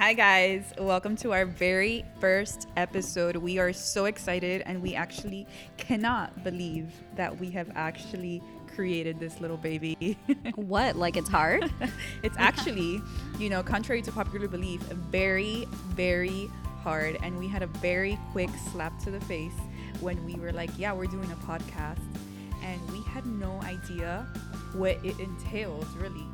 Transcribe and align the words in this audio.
Hi, 0.00 0.14
guys. 0.14 0.72
Welcome 0.78 1.14
to 1.16 1.34
our 1.34 1.44
very 1.44 2.06
first 2.20 2.68
episode. 2.78 3.36
We 3.36 3.58
are 3.58 3.70
so 3.74 4.06
excited 4.06 4.62
and 4.64 4.80
we 4.80 4.94
actually 4.94 5.46
cannot 5.76 6.42
believe 6.42 6.90
that 7.16 7.38
we 7.38 7.50
have 7.50 7.70
actually 7.74 8.42
created 8.74 9.20
this 9.20 9.42
little 9.42 9.58
baby. 9.58 10.16
What? 10.54 10.96
Like 10.96 11.18
it's 11.18 11.28
hard? 11.28 11.70
it's 12.22 12.36
actually, 12.38 13.02
you 13.38 13.50
know, 13.50 13.62
contrary 13.62 14.00
to 14.00 14.10
popular 14.10 14.48
belief, 14.48 14.80
very, 14.80 15.66
very 15.88 16.48
hard. 16.82 17.18
And 17.22 17.38
we 17.38 17.46
had 17.46 17.62
a 17.62 17.66
very 17.66 18.18
quick 18.32 18.48
slap 18.72 18.98
to 19.00 19.10
the 19.10 19.20
face 19.20 19.60
when 20.00 20.24
we 20.24 20.36
were 20.36 20.50
like, 20.50 20.70
yeah, 20.78 20.94
we're 20.94 21.12
doing 21.12 21.30
a 21.30 21.36
podcast. 21.44 22.00
And 22.62 22.80
we 22.90 23.02
had 23.02 23.26
no 23.26 23.60
idea 23.64 24.26
what 24.72 24.96
it 25.04 25.20
entails, 25.20 25.84
really. 25.96 26.24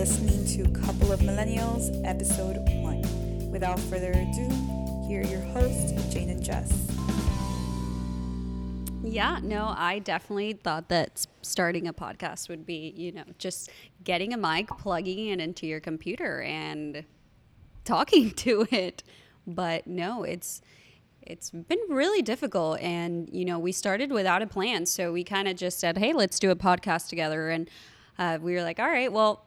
Listening 0.00 0.46
to 0.46 0.80
Couple 0.80 1.12
of 1.12 1.20
Millennials, 1.20 1.90
episode 2.06 2.56
one. 2.82 3.02
Without 3.50 3.78
further 3.78 4.12
ado, 4.12 4.48
here 5.06 5.20
are 5.20 5.26
your 5.26 5.42
hosts, 5.52 5.92
Jane 6.10 6.30
and 6.30 6.42
Jess. 6.42 6.90
yeah, 9.02 9.40
no, 9.42 9.74
I 9.76 9.98
definitely 9.98 10.54
thought 10.54 10.88
that 10.88 11.26
starting 11.42 11.86
a 11.86 11.92
podcast 11.92 12.48
would 12.48 12.64
be, 12.64 12.94
you 12.96 13.12
know, 13.12 13.24
just 13.36 13.68
getting 14.02 14.32
a 14.32 14.38
mic, 14.38 14.68
plugging 14.68 15.26
it 15.26 15.38
into 15.38 15.66
your 15.66 15.80
computer 15.80 16.40
and 16.40 17.04
talking 17.84 18.30
to 18.36 18.66
it. 18.70 19.02
But 19.46 19.86
no, 19.86 20.22
it's 20.22 20.62
it's 21.20 21.50
been 21.50 21.78
really 21.90 22.22
difficult 22.22 22.80
and 22.80 23.28
you 23.30 23.44
know, 23.44 23.58
we 23.58 23.70
started 23.70 24.12
without 24.12 24.40
a 24.40 24.46
plan, 24.46 24.86
so 24.86 25.12
we 25.12 25.24
kind 25.24 25.46
of 25.46 25.56
just 25.56 25.78
said, 25.78 25.98
"Hey, 25.98 26.14
let's 26.14 26.38
do 26.38 26.50
a 26.50 26.56
podcast 26.56 27.10
together." 27.10 27.50
And 27.50 27.68
uh, 28.18 28.38
we 28.40 28.54
were 28.54 28.62
like, 28.62 28.80
"All 28.80 28.88
right, 28.88 29.12
well, 29.12 29.44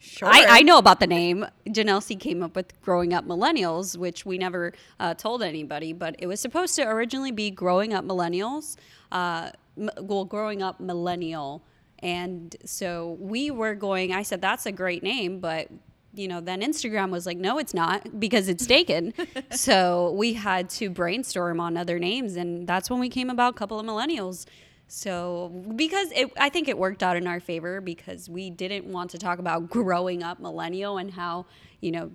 Sure. 0.00 0.28
I, 0.28 0.44
I 0.48 0.62
know 0.62 0.78
about 0.78 1.00
the 1.00 1.06
name. 1.06 1.44
Janelle 1.66 2.02
C 2.02 2.14
came 2.14 2.42
up 2.42 2.54
with 2.54 2.80
Growing 2.82 3.12
Up 3.12 3.26
Millennials, 3.26 3.96
which 3.96 4.24
we 4.24 4.38
never 4.38 4.72
uh, 5.00 5.14
told 5.14 5.42
anybody, 5.42 5.92
but 5.92 6.14
it 6.18 6.28
was 6.28 6.40
supposed 6.40 6.76
to 6.76 6.82
originally 6.82 7.32
be 7.32 7.50
Growing 7.50 7.92
Up 7.92 8.04
Millennials, 8.04 8.76
uh, 9.10 9.50
m- 9.76 9.90
well, 10.00 10.24
Growing 10.24 10.62
Up 10.62 10.78
Millennial. 10.78 11.64
And 11.98 12.54
so 12.64 13.16
we 13.18 13.50
were 13.50 13.74
going, 13.74 14.12
I 14.12 14.22
said, 14.22 14.40
that's 14.40 14.66
a 14.66 14.72
great 14.72 15.02
name, 15.02 15.40
but 15.40 15.68
you 16.14 16.26
know, 16.26 16.40
then 16.40 16.62
Instagram 16.62 17.10
was 17.10 17.26
like, 17.26 17.38
no, 17.38 17.58
it's 17.58 17.74
not 17.74 18.18
because 18.18 18.48
it's 18.48 18.66
taken. 18.66 19.14
so 19.50 20.12
we 20.12 20.32
had 20.32 20.68
to 20.70 20.90
brainstorm 20.90 21.60
on 21.60 21.76
other 21.76 21.98
names, 21.98 22.36
and 22.36 22.66
that's 22.66 22.90
when 22.90 22.98
we 22.98 23.08
came 23.08 23.30
about 23.30 23.54
a 23.54 23.56
Couple 23.56 23.78
of 23.78 23.86
Millennials. 23.86 24.46
So 24.88 25.48
because 25.76 26.10
it, 26.12 26.32
I 26.38 26.48
think 26.48 26.66
it 26.66 26.78
worked 26.78 27.02
out 27.02 27.16
in 27.16 27.26
our 27.26 27.40
favor 27.40 27.80
because 27.80 28.28
we 28.28 28.50
didn't 28.50 28.86
want 28.86 29.10
to 29.10 29.18
talk 29.18 29.38
about 29.38 29.68
growing 29.70 30.22
up 30.22 30.40
millennial 30.40 30.96
and 30.96 31.10
how 31.10 31.46
you 31.80 31.92
know 31.92 32.10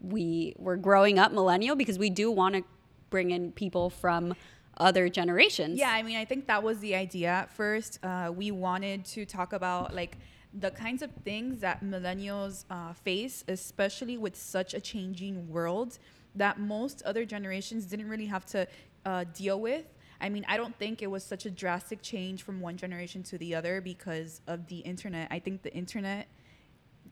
we 0.00 0.54
were 0.58 0.76
growing 0.76 1.18
up 1.18 1.32
millennial 1.32 1.76
because 1.76 1.98
we 1.98 2.10
do 2.10 2.30
want 2.30 2.56
to 2.56 2.64
bring 3.10 3.30
in 3.30 3.52
people 3.52 3.88
from 3.88 4.34
other 4.78 5.08
generations. 5.08 5.78
Yeah, 5.78 5.90
I 5.90 6.02
mean, 6.02 6.16
I 6.16 6.24
think 6.24 6.46
that 6.48 6.62
was 6.62 6.80
the 6.80 6.94
idea 6.94 7.28
at 7.28 7.50
first. 7.50 7.98
Uh, 8.02 8.32
we 8.34 8.50
wanted 8.50 9.04
to 9.06 9.24
talk 9.24 9.52
about 9.52 9.94
like 9.94 10.18
the 10.52 10.70
kinds 10.70 11.02
of 11.02 11.10
things 11.24 11.60
that 11.60 11.82
millennials 11.82 12.64
uh, 12.70 12.92
face, 12.92 13.44
especially 13.48 14.16
with 14.18 14.36
such 14.36 14.74
a 14.74 14.80
changing 14.80 15.48
world 15.48 15.98
that 16.34 16.58
most 16.58 17.02
other 17.02 17.24
generations 17.24 17.86
didn't 17.86 18.08
really 18.08 18.26
have 18.26 18.44
to 18.46 18.66
uh, 19.04 19.24
deal 19.32 19.60
with. 19.60 19.84
I 20.20 20.28
mean, 20.28 20.44
I 20.48 20.56
don't 20.56 20.76
think 20.78 21.02
it 21.02 21.10
was 21.10 21.22
such 21.24 21.46
a 21.46 21.50
drastic 21.50 22.02
change 22.02 22.42
from 22.42 22.60
one 22.60 22.76
generation 22.76 23.22
to 23.24 23.38
the 23.38 23.54
other 23.54 23.80
because 23.80 24.40
of 24.46 24.66
the 24.68 24.78
internet. 24.78 25.28
I 25.30 25.38
think 25.38 25.62
the 25.62 25.72
internet 25.74 26.26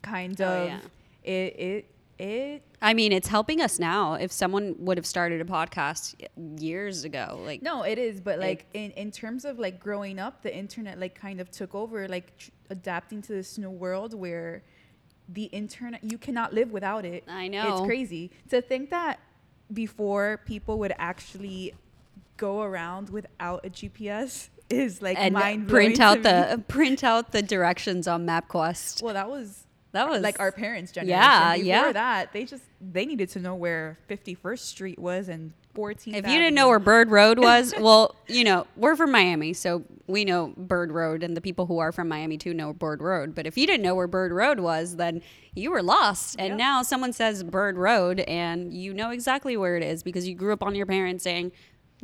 kind 0.02 0.40
Oh, 0.40 0.44
of 0.62 0.68
yeah. 0.68 0.80
it 1.22 1.56
it 1.58 1.90
it 2.18 2.62
I 2.80 2.94
mean, 2.94 3.10
it's 3.12 3.28
helping 3.28 3.60
us 3.60 3.78
now. 3.78 4.14
If 4.14 4.30
someone 4.30 4.76
would 4.78 4.98
have 4.98 5.06
started 5.06 5.40
a 5.40 5.44
podcast 5.44 6.14
years 6.60 7.04
ago, 7.04 7.40
like 7.44 7.60
No, 7.62 7.82
it 7.82 7.98
is, 7.98 8.20
but 8.20 8.38
like 8.38 8.66
in 8.74 8.90
in 8.92 9.10
terms 9.10 9.44
of 9.44 9.58
like 9.58 9.80
growing 9.80 10.18
up, 10.18 10.42
the 10.42 10.54
internet 10.54 10.98
like 10.98 11.14
kind 11.14 11.40
of 11.40 11.50
took 11.50 11.74
over, 11.74 12.06
like 12.08 12.36
tr- 12.38 12.50
adapting 12.70 13.20
to 13.22 13.32
this 13.32 13.58
new 13.58 13.70
world 13.70 14.14
where 14.14 14.62
the 15.28 15.44
internet 15.44 16.04
you 16.04 16.18
cannot 16.18 16.52
live 16.52 16.70
without 16.70 17.04
it. 17.04 17.24
I 17.28 17.48
know. 17.48 17.72
It's 17.78 17.86
crazy 17.86 18.30
to 18.50 18.60
think 18.60 18.90
that 18.90 19.18
before 19.72 20.40
people 20.44 20.78
would 20.78 20.94
actually 20.98 21.72
go 22.36 22.62
around 22.62 23.10
without 23.10 23.64
a 23.64 23.70
GPS 23.70 24.48
is 24.70 25.02
like 25.02 25.18
and 25.18 25.34
mind 25.34 25.68
print 25.68 26.00
out 26.00 26.22
the 26.22 26.62
print 26.68 27.04
out 27.04 27.32
the 27.32 27.42
directions 27.42 28.08
on 28.08 28.26
MapQuest. 28.26 29.02
well, 29.02 29.14
that 29.14 29.28
was 29.28 29.66
That 29.92 30.08
was 30.08 30.22
like 30.22 30.40
our 30.40 30.52
parents' 30.52 30.90
generation. 30.90 31.20
Yeah, 31.20 31.52
Before 31.56 31.66
yeah. 31.66 31.92
that, 31.92 32.32
they 32.32 32.44
just 32.44 32.64
they 32.80 33.06
needed 33.06 33.28
to 33.30 33.40
know 33.40 33.54
where 33.54 33.98
51st 34.08 34.58
Street 34.58 34.98
was 34.98 35.28
and 35.28 35.52
14th. 35.74 36.14
If 36.14 36.26
you 36.28 36.38
didn't 36.38 36.54
know 36.54 36.68
where 36.68 36.78
Bird 36.78 37.10
Road 37.10 37.38
was, 37.50 37.74
well, 37.78 38.14
you 38.28 38.44
know, 38.44 38.66
we're 38.76 38.96
from 38.96 39.10
Miami, 39.10 39.52
so 39.52 39.82
we 40.06 40.24
know 40.24 40.52
Bird 40.56 40.92
Road, 40.92 41.22
and 41.22 41.36
the 41.36 41.40
people 41.40 41.66
who 41.66 41.78
are 41.78 41.92
from 41.92 42.08
Miami 42.08 42.38
too 42.38 42.54
know 42.54 42.72
Bird 42.72 43.02
Road. 43.02 43.34
But 43.34 43.46
if 43.46 43.58
you 43.58 43.66
didn't 43.66 43.82
know 43.82 43.94
where 43.94 44.06
Bird 44.06 44.32
Road 44.32 44.60
was, 44.60 44.96
then 44.96 45.20
you 45.54 45.70
were 45.70 45.82
lost. 45.82 46.36
And 46.38 46.56
now 46.56 46.82
someone 46.82 47.12
says 47.12 47.42
Bird 47.42 47.76
Road, 47.76 48.20
and 48.20 48.72
you 48.72 48.94
know 48.94 49.10
exactly 49.10 49.56
where 49.56 49.76
it 49.76 49.82
is 49.82 50.02
because 50.02 50.28
you 50.28 50.34
grew 50.34 50.52
up 50.52 50.62
on 50.62 50.74
your 50.74 50.86
parents 50.86 51.24
saying, 51.24 51.52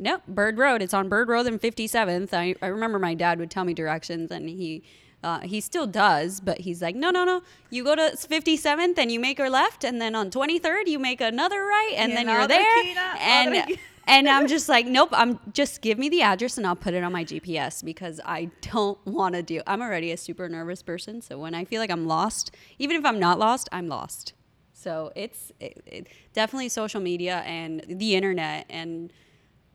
Nope, 0.01 0.23
Bird 0.27 0.57
Road. 0.57 0.81
It's 0.81 0.95
on 0.95 1.07
Bird 1.09 1.29
Road 1.29 1.45
and 1.45 1.61
57th. 1.61 2.33
I, 2.33 2.55
I 2.61 2.67
remember 2.67 2.97
my 2.97 3.13
dad 3.13 3.37
would 3.39 3.51
tell 3.51 3.63
me 3.63 3.73
directions, 3.73 4.31
and 4.31 4.49
he. 4.49 4.83
Uh, 5.23 5.39
he 5.41 5.61
still 5.61 5.85
does, 5.85 6.39
but 6.39 6.61
he's 6.61 6.81
like, 6.81 6.95
no, 6.95 7.11
no, 7.11 7.23
no. 7.23 7.43
You 7.69 7.83
go 7.83 7.95
to 7.95 8.17
57th 8.17 8.97
and 8.97 9.11
you 9.11 9.19
make 9.19 9.39
a 9.39 9.47
left, 9.49 9.83
and 9.83 10.01
then 10.01 10.15
on 10.15 10.31
23rd 10.31 10.87
you 10.87 10.97
make 10.97 11.21
another 11.21 11.61
right, 11.63 11.93
and 11.95 12.13
then 12.13 12.27
you're 12.27 12.47
there. 12.47 12.93
now- 12.95 13.13
and 13.19 13.77
and 14.07 14.27
I'm 14.27 14.47
just 14.55 14.67
like, 14.67 14.87
nope. 14.87 15.09
I'm 15.11 15.39
just 15.53 15.83
give 15.83 15.99
me 15.99 16.09
the 16.09 16.23
address 16.23 16.57
and 16.57 16.65
I'll 16.65 16.75
put 16.75 16.95
it 16.95 17.03
on 17.03 17.11
my 17.11 17.23
GPS 17.23 17.85
because 17.85 18.19
I 18.25 18.49
don't 18.61 18.97
want 19.05 19.35
to 19.35 19.43
do. 19.43 19.61
I'm 19.67 19.83
already 19.83 20.11
a 20.11 20.17
super 20.17 20.49
nervous 20.49 20.81
person, 20.81 21.21
so 21.21 21.37
when 21.37 21.53
I 21.53 21.65
feel 21.65 21.81
like 21.81 21.91
I'm 21.91 22.07
lost, 22.07 22.55
even 22.79 22.97
if 22.97 23.05
I'm 23.05 23.19
not 23.19 23.37
lost, 23.37 23.69
I'm 23.71 23.87
lost. 23.87 24.33
So 24.73 25.11
it's 25.15 25.51
it, 25.59 25.83
it, 25.85 26.07
definitely 26.33 26.69
social 26.69 26.99
media 26.99 27.43
and 27.45 27.85
the 27.87 28.15
internet 28.15 28.65
and 28.71 29.13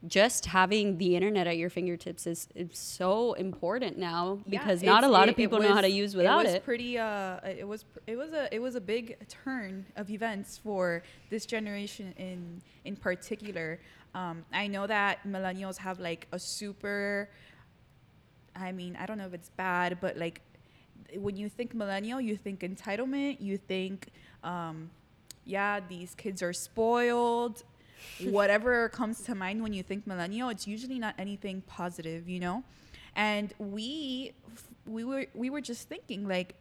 just 0.06 0.46
having 0.46 0.98
the 0.98 1.16
internet 1.16 1.46
at 1.46 1.56
your 1.56 1.70
fingertips 1.70 2.26
is, 2.26 2.48
is 2.54 2.68
so 2.78 3.32
important 3.32 3.96
now 3.98 4.38
Yeah, 4.46 4.58
because 4.60 4.82
not 4.82 5.04
a 5.04 5.08
lot 5.08 5.26
it- 5.28 5.30
of 5.30 5.36
people 5.36 5.58
it 5.60 5.68
know 5.68 5.74
how 5.74 5.80
to 5.80 5.88
use 5.90 6.14
without 6.14 6.40
it. 6.40 6.48
Was 6.48 6.54
it. 6.54 6.64
pretty. 6.64 6.98
Uh, 6.98 7.38
it 7.46 7.66
was. 7.66 7.84
It 8.06 8.16
was 8.16 8.32
a. 8.32 8.54
It 8.54 8.60
was 8.60 8.74
a 8.74 8.80
big 8.80 9.16
turn 9.28 9.86
of 9.96 10.10
events 10.10 10.58
for 10.58 11.02
this 11.30 11.46
generation 11.46 12.12
in 12.18 12.60
in 12.84 12.94
particular. 12.96 13.80
Um, 14.14 14.44
I 14.52 14.66
know 14.66 14.86
that 14.86 15.24
millennials 15.26 15.76
have 15.78 15.98
like 15.98 16.26
a 16.32 16.38
super. 16.38 17.28
I 18.54 18.72
mean, 18.72 18.96
I 19.00 19.06
don't 19.06 19.18
know 19.18 19.26
if 19.26 19.34
it's 19.34 19.50
bad, 19.50 19.98
but 20.00 20.16
like 20.16 20.40
when 21.14 21.36
you 21.36 21.48
think 21.48 21.74
millennial, 21.74 22.20
you 22.20 22.36
think 22.36 22.60
entitlement. 22.60 23.40
You 23.40 23.56
think, 23.56 24.08
um, 24.44 24.90
yeah, 25.44 25.80
these 25.88 26.14
kids 26.14 26.42
are 26.42 26.52
spoiled. 26.52 27.64
Whatever 28.24 28.88
comes 28.90 29.20
to 29.22 29.34
mind 29.34 29.62
when 29.62 29.72
you 29.72 29.82
think 29.82 30.06
millennial, 30.06 30.48
it's 30.48 30.66
usually 30.66 30.98
not 30.98 31.14
anything 31.18 31.62
positive, 31.66 32.28
you 32.28 32.40
know. 32.40 32.64
And 33.14 33.52
we 33.58 34.32
we 34.86 35.04
were 35.04 35.26
we 35.34 35.50
were 35.50 35.60
just 35.60 35.88
thinking 35.88 36.28
like 36.28 36.54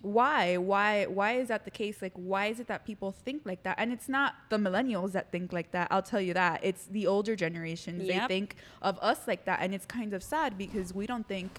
why 0.00 0.56
why 0.56 1.06
why 1.06 1.32
is 1.32 1.48
that 1.48 1.64
the 1.64 1.70
case? 1.70 2.00
Like 2.00 2.12
why 2.14 2.46
is 2.46 2.60
it 2.60 2.68
that 2.68 2.84
people 2.84 3.10
think 3.10 3.42
like 3.44 3.64
that? 3.64 3.76
And 3.78 3.92
it's 3.92 4.08
not 4.08 4.34
the 4.48 4.56
millennials 4.56 5.12
that 5.12 5.32
think 5.32 5.52
like 5.52 5.72
that 5.72 5.88
i'll 5.90 6.02
tell 6.02 6.20
you 6.20 6.34
that. 6.34 6.60
It's 6.62 6.86
the 6.86 7.06
older 7.06 7.34
generations. 7.34 8.06
They 8.06 8.20
think 8.28 8.56
of 8.82 8.98
us 9.00 9.26
like 9.26 9.44
that 9.46 9.58
and 9.60 9.74
it's 9.74 9.86
kind 9.86 10.14
of 10.14 10.22
sad 10.22 10.56
because 10.56 10.94
we 10.94 11.06
don't 11.06 11.26
think 11.26 11.58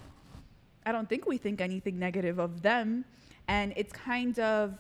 i 0.86 0.92
don't 0.92 1.10
think 1.10 1.26
we 1.28 1.38
think 1.38 1.60
anything 1.60 2.00
negative 2.00 2.40
of 2.40 2.62
them. 2.62 3.06
And 3.48 3.74
it's 3.76 3.92
kind 3.92 4.40
of 4.40 4.78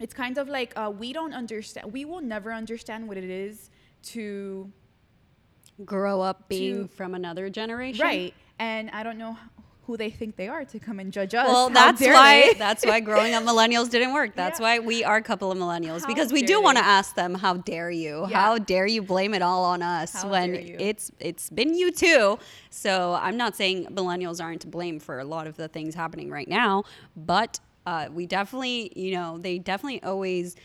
it's 0.00 0.14
kind 0.14 0.38
of 0.38 0.48
like 0.48 0.72
uh, 0.76 0.90
we 0.90 1.12
don't 1.12 1.32
understand 1.34 1.92
we 1.92 2.04
will 2.04 2.20
never 2.22 2.52
understand 2.52 3.06
what 3.08 3.16
it 3.16 3.24
is 3.30 3.70
to 4.02 4.70
Grow 5.84 6.20
up 6.20 6.48
being 6.48 6.88
to- 6.88 6.94
from 6.94 7.14
another 7.14 7.48
generation, 7.48 8.02
right 8.04 8.34
and 8.58 8.90
i 8.90 9.02
don't 9.02 9.16
know 9.16 9.34
who 9.86 9.96
they 9.96 10.10
think 10.10 10.36
they 10.36 10.46
are 10.46 10.64
to 10.64 10.78
come 10.78 11.00
and 11.00 11.10
judge 11.12 11.34
us 11.34 11.48
Well, 11.48 11.68
How 11.68 11.74
that's 11.74 12.00
why 12.02 12.52
that's 12.58 12.84
why 12.84 13.00
growing 13.00 13.32
up 13.34 13.42
millennials 13.52 13.90
didn't 13.90 14.12
work. 14.12 14.36
That's 14.36 14.60
Yeah. 14.60 14.66
why 14.66 14.78
we 14.78 15.02
are 15.02 15.16
a 15.16 15.22
couple 15.22 15.50
of 15.50 15.58
millennials 15.58 16.02
How 16.02 16.06
because 16.06 16.32
we 16.32 16.42
do 16.42 16.62
want 16.62 16.76
to 16.78 16.84
ask 16.84 17.16
them, 17.16 17.34
"How 17.34 17.54
dare 17.54 17.90
you? 17.90 18.26
Yeah. 18.28 18.38
How 18.40 18.58
dare 18.58 18.86
you 18.86 19.02
blame 19.02 19.32
it 19.34 19.42
all 19.42 19.64
on 19.64 19.82
us 19.82 20.12
How 20.12 20.28
when 20.28 20.54
it's 20.54 21.10
it's 21.18 21.50
been 21.50 21.74
you 21.74 21.90
too?" 21.90 22.38
So 22.68 23.14
I'm 23.20 23.36
not 23.36 23.56
saying 23.56 23.86
millennials 23.86 24.40
aren't 24.40 24.60
to 24.60 24.68
blame 24.68 25.00
for 25.00 25.18
a 25.18 25.24
lot 25.24 25.46
of 25.48 25.56
the 25.56 25.66
things 25.66 25.94
happening 25.96 26.30
right 26.30 26.46
now, 26.46 26.84
but 27.16 27.58
uh, 27.86 28.08
we 28.12 28.26
definitely, 28.26 28.92
you 28.94 29.12
know, 29.12 29.38
they 29.38 29.58
definitely 29.58 30.02
always 30.02 30.56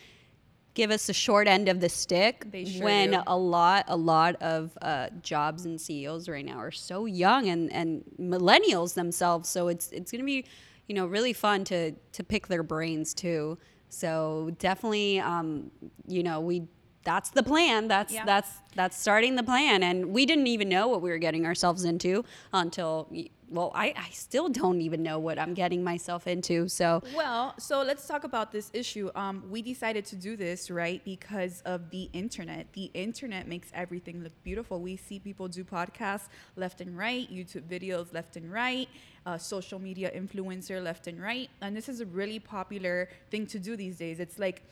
give 0.75 0.91
us 0.91 1.07
the 1.07 1.13
short 1.13 1.47
end 1.47 1.69
of 1.69 1.79
the 1.79 1.89
stick 1.89 2.45
sure 2.65 2.83
when 2.83 3.11
do. 3.11 3.21
a 3.27 3.37
lot 3.37 3.85
a 3.87 3.95
lot 3.95 4.35
of 4.41 4.77
uh, 4.81 5.07
jobs 5.21 5.65
and 5.65 5.79
CEOs 5.79 6.27
right 6.29 6.45
now 6.45 6.57
are 6.57 6.71
so 6.71 7.05
young 7.05 7.47
and 7.49 7.71
and 7.71 8.03
millennials 8.19 8.93
themselves. 8.93 9.49
So 9.49 9.69
it's 9.69 9.91
it's 9.91 10.11
gonna 10.11 10.23
be 10.23 10.45
you 10.87 10.95
know 10.95 11.07
really 11.07 11.33
fun 11.33 11.63
to 11.65 11.91
to 11.91 12.23
pick 12.23 12.47
their 12.47 12.63
brains 12.63 13.13
too. 13.13 13.57
So 13.89 14.51
definitely, 14.59 15.19
um, 15.19 15.71
you 16.07 16.21
know 16.23 16.39
we. 16.41 16.67
That's 17.03 17.29
the 17.29 17.43
plan. 17.43 17.87
That's 17.87 18.11
Yeah. 18.11 18.25
that's 18.25 18.49
that's 18.75 18.99
starting 18.99 19.35
the 19.35 19.43
plan, 19.43 19.83
and 19.83 20.07
we 20.07 20.25
didn't 20.25 20.47
even 20.47 20.69
know 20.69 20.87
what 20.87 21.03
we 21.03 21.11
were 21.11 21.19
getting 21.19 21.45
ourselves 21.45 21.85
into 21.85 22.25
until 22.51 23.07
well, 23.49 23.71
I, 23.75 23.93
I 23.95 24.09
still 24.11 24.49
don't 24.49 24.81
even 24.81 25.03
know 25.03 25.19
what 25.19 25.37
I'm 25.39 25.53
getting 25.53 25.83
myself 25.83 26.27
into. 26.27 26.67
So 26.67 27.01
Well, 27.15 27.53
so 27.59 27.81
let's 27.81 28.07
talk 28.07 28.23
about 28.23 28.51
this 28.51 28.71
issue. 28.73 29.09
Um, 29.15 29.43
we 29.49 29.61
decided 29.61 30.05
to 30.05 30.15
do 30.15 30.35
this 30.35 30.71
right 30.71 31.03
because 31.05 31.61
of 31.61 31.89
the 31.89 32.09
internet. 32.13 32.67
The 32.73 32.91
internet 32.93 33.47
makes 33.47 33.69
everything 33.73 34.23
look 34.23 34.33
beautiful. 34.43 34.81
We 34.81 34.95
see 34.95 35.19
people 35.19 35.47
do 35.47 35.63
podcasts 35.63 36.27
left 36.55 36.81
and 36.81 36.97
right, 36.97 37.31
YouTube 37.31 37.63
videos 37.63 38.13
left 38.13 38.35
and 38.35 38.51
right, 38.51 38.89
uh, 39.25 39.37
social 39.37 39.79
media 39.79 40.11
influencer 40.15 40.83
left 40.83 41.07
and 41.07 41.21
right, 41.21 41.49
and 41.61 41.75
this 41.75 41.89
is 41.89 42.01
a 42.01 42.05
really 42.05 42.39
popular 42.39 43.09
thing 43.31 43.47
to 43.47 43.59
do 43.59 43.75
these 43.75 43.97
days. 43.97 44.19
It's 44.19 44.37
like 44.37 44.63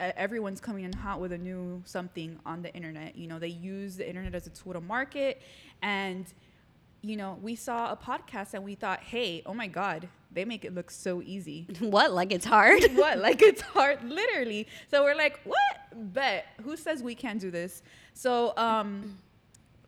everyone's 0.00 0.60
coming 0.60 0.84
in 0.84 0.92
hot 0.92 1.20
with 1.20 1.32
a 1.32 1.38
new 1.38 1.82
something 1.84 2.38
on 2.44 2.62
the 2.62 2.74
internet. 2.74 3.16
You 3.16 3.28
know, 3.28 3.38
they 3.38 3.48
use 3.48 3.96
the 3.96 4.08
internet 4.08 4.34
as 4.34 4.46
a 4.46 4.50
tool 4.50 4.72
to 4.72 4.80
market 4.80 5.40
and 5.82 6.26
you 7.04 7.16
know, 7.16 7.38
we 7.42 7.54
saw 7.54 7.92
a 7.92 7.96
podcast 7.96 8.54
and 8.54 8.64
we 8.64 8.74
thought, 8.74 9.00
hey, 9.00 9.42
oh 9.44 9.52
my 9.52 9.66
God, 9.66 10.08
they 10.32 10.46
make 10.46 10.64
it 10.64 10.74
look 10.74 10.90
so 10.90 11.20
easy. 11.22 11.68
what? 11.80 12.12
Like 12.12 12.32
it's 12.32 12.46
hard? 12.46 12.82
what? 12.94 13.18
Like 13.18 13.42
it's 13.42 13.60
hard, 13.76 14.02
literally. 14.02 14.66
So 14.90 15.04
we're 15.04 15.14
like, 15.14 15.38
what? 15.44 16.12
Bet. 16.14 16.46
Who 16.62 16.76
says 16.76 17.02
we 17.02 17.14
can't 17.14 17.40
do 17.40 17.50
this? 17.50 17.82
So 18.14 18.54
um, 18.56 19.18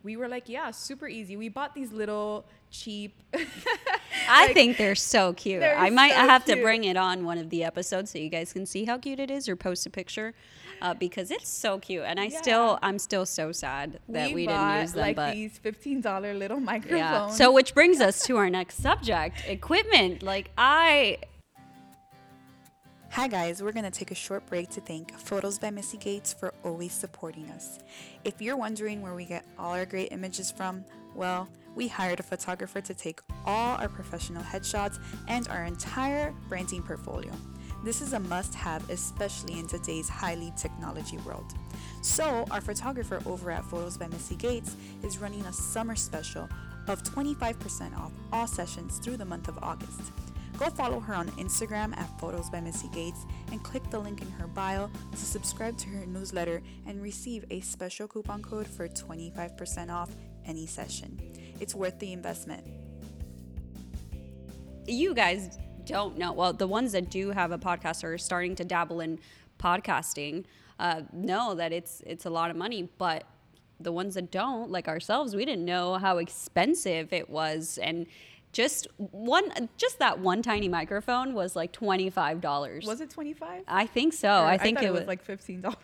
we 0.03 0.17
were 0.17 0.29
like, 0.29 0.49
yeah, 0.49 0.71
super 0.73 1.09
easy. 1.09 1.37
We 1.37 1.49
bought 1.49 1.75
these 1.75 1.91
little 1.91 2.45
cheap. 2.71 3.15
I 4.29 4.53
think 4.53 4.77
they're 4.77 4.95
so 4.95 5.33
cute. 5.33 5.61
they're 5.61 5.77
I 5.77 5.89
might 5.89 6.13
so 6.13 6.19
have 6.19 6.45
to 6.47 6.57
bring 6.57 6.85
it 6.85 6.99
on 6.99 7.25
one 7.25 7.39
of 7.39 7.49
the 7.49 7.65
episodes 7.65 8.11
so 8.11 8.19
you 8.19 8.29
guys 8.29 8.53
can 8.53 8.67
see 8.67 8.85
how 8.85 8.99
cute 8.99 9.21
it 9.21 9.31
is 9.31 9.49
or 9.49 9.57
post 9.57 9.87
a 9.87 9.91
picture 9.91 10.35
uh, 10.83 10.95
because 10.95 11.31
it's 11.31 11.49
so 11.49 11.79
cute. 11.79 12.05
And 12.07 12.19
I 12.21 12.25
Yeah. 12.27 12.41
still, 12.43 12.79
I'm 12.83 12.99
still 12.99 13.27
so 13.27 13.53
sad 13.53 13.99
that 14.09 14.33
we, 14.33 14.47
bought 14.47 14.53
didn't 14.75 14.81
use 14.83 14.93
them. 14.93 15.01
like 15.03 15.17
but 15.17 15.35
these 15.35 15.59
fifteen 15.59 16.01
dollar 16.01 16.35
little 16.35 16.61
microphones. 16.61 16.99
yeah. 17.01 17.29
So 17.31 17.53
which 17.53 17.75
brings 17.75 18.01
us 18.01 18.23
to 18.27 18.37
our 18.37 18.51
next 18.51 18.77
subject: 18.83 19.43
equipment. 19.47 20.23
Like 20.23 20.51
I, 20.57 21.19
Hi, 23.11 23.29
guys. 23.29 23.63
We're 23.63 23.73
going 23.73 23.85
to 23.91 23.91
take 23.91 24.11
a 24.11 24.15
short 24.17 24.45
break 24.47 24.69
to 24.71 24.81
thank 24.81 25.17
Photos 25.19 25.59
by 25.59 25.71
Missy 25.71 25.97
Gates 25.97 26.35
for 26.35 26.53
always 26.65 26.93
supporting 26.93 27.49
us. 27.51 27.79
If 28.25 28.43
you're 28.43 28.57
wondering 28.59 29.01
where 29.01 29.15
we 29.15 29.25
get 29.25 29.47
all 29.59 29.73
our 29.73 29.87
great 29.87 30.13
images 30.13 30.51
from, 30.51 30.85
well, 31.15 31.49
we 31.75 31.89
hired 31.89 32.21
a 32.21 32.23
photographer 32.23 32.81
to 32.83 32.93
take 32.93 33.21
all 33.47 33.77
our 33.79 33.89
professional 33.89 34.43
headshots 34.43 34.99
and 35.29 35.49
our 35.49 35.65
entire 35.65 36.35
branding 36.49 36.83
portfolio. 36.83 37.33
This 37.87 38.03
is 38.03 38.15
a 38.15 38.19
must 38.19 38.53
have, 38.57 38.91
especially 38.91 39.61
in 39.61 39.69
today's 39.69 40.09
highly 40.09 40.53
technology 40.57 41.19
world. 41.19 41.55
So, 42.03 42.45
our 42.51 42.61
photographer 42.61 43.23
over 43.25 43.53
at 43.53 43.65
Photos 43.65 43.97
by 43.97 44.09
Missy 44.09 44.35
Gates 44.35 44.75
is 45.05 45.19
running 45.19 45.43
a 45.43 45.53
summer 45.53 45.95
special 45.95 46.49
of 46.89 47.05
25% 47.05 47.97
off 47.97 48.11
all 48.33 48.49
sessions 48.49 48.99
through 48.99 49.19
the 49.19 49.25
month 49.25 49.47
of 49.47 49.57
August. 49.63 50.01
Go 50.59 50.69
follow 50.69 50.99
her 50.99 51.15
on 51.15 51.29
Instagram 51.39 51.97
at 51.97 52.09
Photos 52.19 52.51
by 52.51 52.61
Missy 52.61 52.89
Gates 52.89 53.25
and 53.53 53.63
click 53.63 53.89
the 53.89 54.01
link 54.01 54.21
in 54.21 54.33
her 54.33 54.49
bio 54.49 54.91
to 55.13 55.17
subscribe 55.17 55.79
to 55.79 55.89
her 55.91 56.07
newsletter 56.07 56.63
and 56.89 57.01
receive 57.01 57.45
a 57.51 57.61
special 57.61 58.09
coupon 58.09 58.43
code 58.43 58.67
for 58.67 58.89
25% 58.89 59.93
off 59.93 60.11
any 60.45 60.67
session. 60.67 61.21
It's 61.61 61.77
worth 61.77 62.01
the 62.01 62.13
investment. 62.13 62.67
you 64.89 65.15
guys 65.15 65.57
don't 65.87 66.19
know. 66.19 66.33
Well, 66.33 66.53
the 66.53 66.67
ones 66.67 66.93
that 66.93 67.11
do 67.11 67.31
have 67.31 67.53
a 67.53 67.59
podcast 67.59 68.05
or 68.05 68.15
are 68.15 68.19
starting 68.19 68.55
to 68.57 68.65
dabble 68.65 69.01
in 69.01 69.19
podcasting 69.59 70.45
uh, 70.79 71.03
know 71.13 71.55
that 71.55 71.73
it's 71.73 72.03
it's 72.07 72.27
a 72.27 72.31
lot 72.31 72.51
of 72.51 72.57
money, 72.57 72.89
but 72.99 73.25
the 73.81 73.93
ones 73.93 74.15
that 74.15 74.31
don't, 74.31 74.71
like 74.71 74.89
ourselves, 74.89 75.37
we 75.37 75.45
didn't 75.45 75.65
know 75.65 75.95
how 75.95 76.19
expensive 76.19 77.13
it 77.13 77.29
was, 77.29 77.79
and 77.83 78.07
just 78.53 78.87
one, 78.97 79.69
just 79.77 79.99
that 79.99 80.19
one 80.19 80.41
tiny 80.41 80.69
microphone 80.69 81.35
was 81.35 81.55
like 81.55 81.73
twenty 81.73 82.09
five 82.09 82.41
dollars. 82.41 82.87
was 82.87 83.01
it 83.01 83.11
twenty 83.11 83.35
five? 83.35 83.63
I 83.69 83.87
think 83.87 84.15
so. 84.15 84.31
I 84.31 84.57
think 84.57 84.79
thought 84.79 84.87
it 84.87 84.93
was, 84.93 85.01
was. 85.01 85.09
like 85.09 85.23
fifteen 85.23 85.61
dollars. 85.61 85.77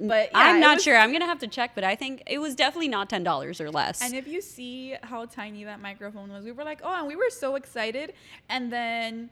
But 0.00 0.30
yeah, 0.32 0.38
I'm 0.38 0.60
not 0.60 0.76
was- 0.76 0.84
sure. 0.84 0.96
I'm 0.96 1.12
gonna 1.12 1.26
have 1.26 1.40
to 1.40 1.46
check, 1.46 1.72
but 1.74 1.84
I 1.84 1.94
think 1.94 2.22
it 2.26 2.38
was 2.38 2.54
definitely 2.54 2.88
not 2.88 3.10
ten 3.10 3.22
dollars 3.22 3.60
or 3.60 3.70
less. 3.70 4.00
And 4.00 4.14
if 4.14 4.26
you 4.26 4.40
see 4.40 4.96
how 5.02 5.26
tiny 5.26 5.64
that 5.64 5.80
microphone 5.80 6.32
was, 6.32 6.44
we 6.44 6.52
were 6.52 6.64
like, 6.64 6.80
oh, 6.82 6.94
and 6.98 7.06
we 7.06 7.16
were 7.16 7.30
so 7.30 7.56
excited. 7.56 8.14
And 8.48 8.72
then 8.72 9.28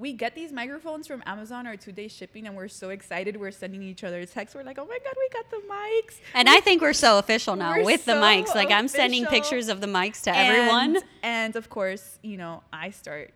we 0.00 0.14
get 0.14 0.34
these 0.34 0.50
microphones 0.50 1.06
from 1.06 1.22
Amazon 1.26 1.66
or 1.66 1.76
two 1.76 1.92
day 1.92 2.08
shipping, 2.08 2.46
and 2.46 2.56
we're 2.56 2.68
so 2.68 2.88
excited. 2.88 3.36
We're 3.38 3.50
sending 3.50 3.82
each 3.82 4.02
other 4.02 4.24
texts. 4.24 4.56
We're 4.56 4.62
like, 4.64 4.78
oh 4.78 4.86
my 4.86 4.98
God, 5.04 5.14
we 5.16 5.28
got 5.28 5.50
the 5.50 5.60
mics. 5.70 6.16
And 6.34 6.48
I 6.48 6.60
think 6.60 6.80
we're 6.80 6.94
so 6.94 7.18
official 7.18 7.54
now 7.54 7.82
with 7.84 8.06
the 8.06 8.12
mics. 8.12 8.54
Like 8.54 8.70
I'm 8.70 8.88
sending 8.88 9.26
pictures 9.26 9.68
of 9.68 9.80
the 9.82 9.86
mics 9.86 10.22
to 10.22 10.34
everyone. 10.34 10.96
And, 10.96 11.04
and 11.22 11.56
of 11.56 11.68
course, 11.68 12.18
you 12.22 12.38
know, 12.38 12.62
I 12.72 12.90
start. 12.90 13.32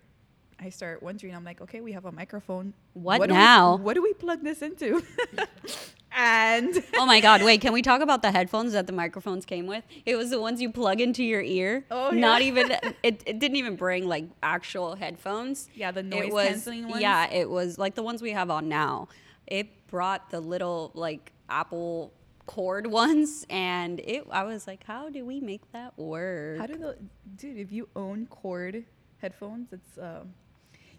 I 0.58 0.70
start 0.70 1.02
wondering. 1.02 1.34
I'm 1.34 1.44
like, 1.44 1.60
okay, 1.60 1.80
we 1.82 1.92
have 1.92 2.06
a 2.06 2.12
microphone. 2.12 2.72
What 2.94 3.18
do 3.18 3.34
we- 3.34 3.38
now? 3.38 3.76
what 3.76 3.94
do 3.94 4.02
we 4.02 4.14
plug 4.14 4.42
this 4.42 4.62
into? 4.62 5.02
and 6.16 6.82
Oh 6.96 7.06
my 7.06 7.20
God! 7.20 7.42
Wait, 7.42 7.60
can 7.60 7.72
we 7.72 7.82
talk 7.82 8.00
about 8.00 8.22
the 8.22 8.30
headphones 8.30 8.72
that 8.72 8.86
the 8.86 8.92
microphones 8.92 9.44
came 9.44 9.66
with? 9.66 9.84
It 10.06 10.16
was 10.16 10.30
the 10.30 10.40
ones 10.40 10.60
you 10.60 10.70
plug 10.70 11.00
into 11.00 11.22
your 11.24 11.42
ear. 11.42 11.84
Oh, 11.90 12.12
yeah. 12.12 12.20
Not 12.20 12.42
even. 12.42 12.76
It, 13.02 13.22
it 13.26 13.38
didn't 13.38 13.56
even 13.56 13.76
bring 13.76 14.06
like 14.08 14.24
actual 14.42 14.94
headphones. 14.96 15.68
Yeah, 15.74 15.90
the 15.90 16.00
It 16.00 16.06
noise 16.06 16.32
was- 16.32 16.48
canceling 16.48 16.88
ones? 16.88 17.02
Yeah, 17.02 17.30
it 17.30 17.50
was 17.50 17.76
like 17.78 17.94
the 17.94 18.02
ones 18.02 18.22
we 18.22 18.30
have 18.30 18.50
on 18.50 18.68
now. 18.68 19.08
It 19.46 19.86
brought 19.88 20.30
the 20.30 20.40
little 20.40 20.90
like 20.94 21.32
Apple 21.50 22.12
cord 22.46 22.86
ones, 22.86 23.44
and 23.50 24.00
it. 24.00 24.26
I 24.30 24.44
was 24.44 24.66
like, 24.66 24.84
how 24.84 25.08
do 25.10 25.24
we 25.24 25.40
make 25.40 25.70
that 25.72 25.98
work? 25.98 26.58
how 26.58 26.66
do 26.66 26.76
the 26.78 26.96
dude? 27.36 27.58
If 27.58 27.72
you 27.72 27.88
own 27.94 28.26
cord 28.26 28.84
headphones, 29.18 29.72
it's 29.72 29.98
um. 29.98 30.32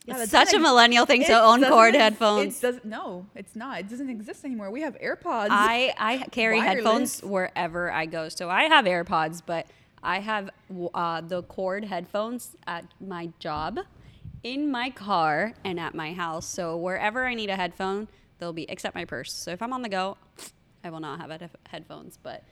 It's 0.08 0.32
such 0.32 0.54
a 0.54 0.60
millennial 0.60 1.06
thing 1.06 1.24
to 1.26 1.34
own 1.42 1.64
cord 1.64 1.96
headphones. 1.96 2.58
It 2.58 2.62
doesn't. 2.62 2.86
No, 2.86 3.26
it's 3.36 3.56
not. 3.56 3.80
It 3.80 3.90
doesn't 3.90 4.10
exist 4.10 4.46
anymore. 4.46 4.70
We 4.72 4.82
have 4.82 4.98
AirPods. 5.00 5.48
I 5.50 5.94
I 5.98 6.18
carry 6.32 6.60
headphones 6.60 7.22
wherever 7.22 7.92
I 7.92 8.06
go. 8.06 8.30
So 8.30 8.50
I 8.50 8.64
have 8.64 8.86
AirPods, 8.86 9.42
but 9.46 9.68
I 10.04 10.20
have 10.20 10.50
uh, 10.94 11.22
the 11.22 11.44
cord 11.44 11.86
headphones 11.86 12.56
at 12.68 12.86
my 13.02 13.30
job, 13.40 13.80
in 14.44 14.70
my 14.70 14.92
car, 14.92 15.54
and 15.64 15.80
at 15.80 15.96
my 15.96 16.14
house. 16.14 16.46
So 16.46 16.78
wherever 16.78 17.26
I 17.26 17.34
need 17.34 17.50
a 17.50 17.56
headphone, 17.56 18.08
they'll 18.38 18.54
be 18.54 18.70
except 18.70 18.94
my 18.94 19.06
purse. 19.06 19.34
So 19.34 19.52
if 19.52 19.62
I'm 19.64 19.74
on 19.74 19.82
the 19.82 19.90
go, 19.90 20.18
I 20.84 20.92
will 20.92 21.00
not 21.00 21.20
have 21.20 21.32
head- 21.32 21.50
headphones. 21.68 22.20
But 22.22 22.44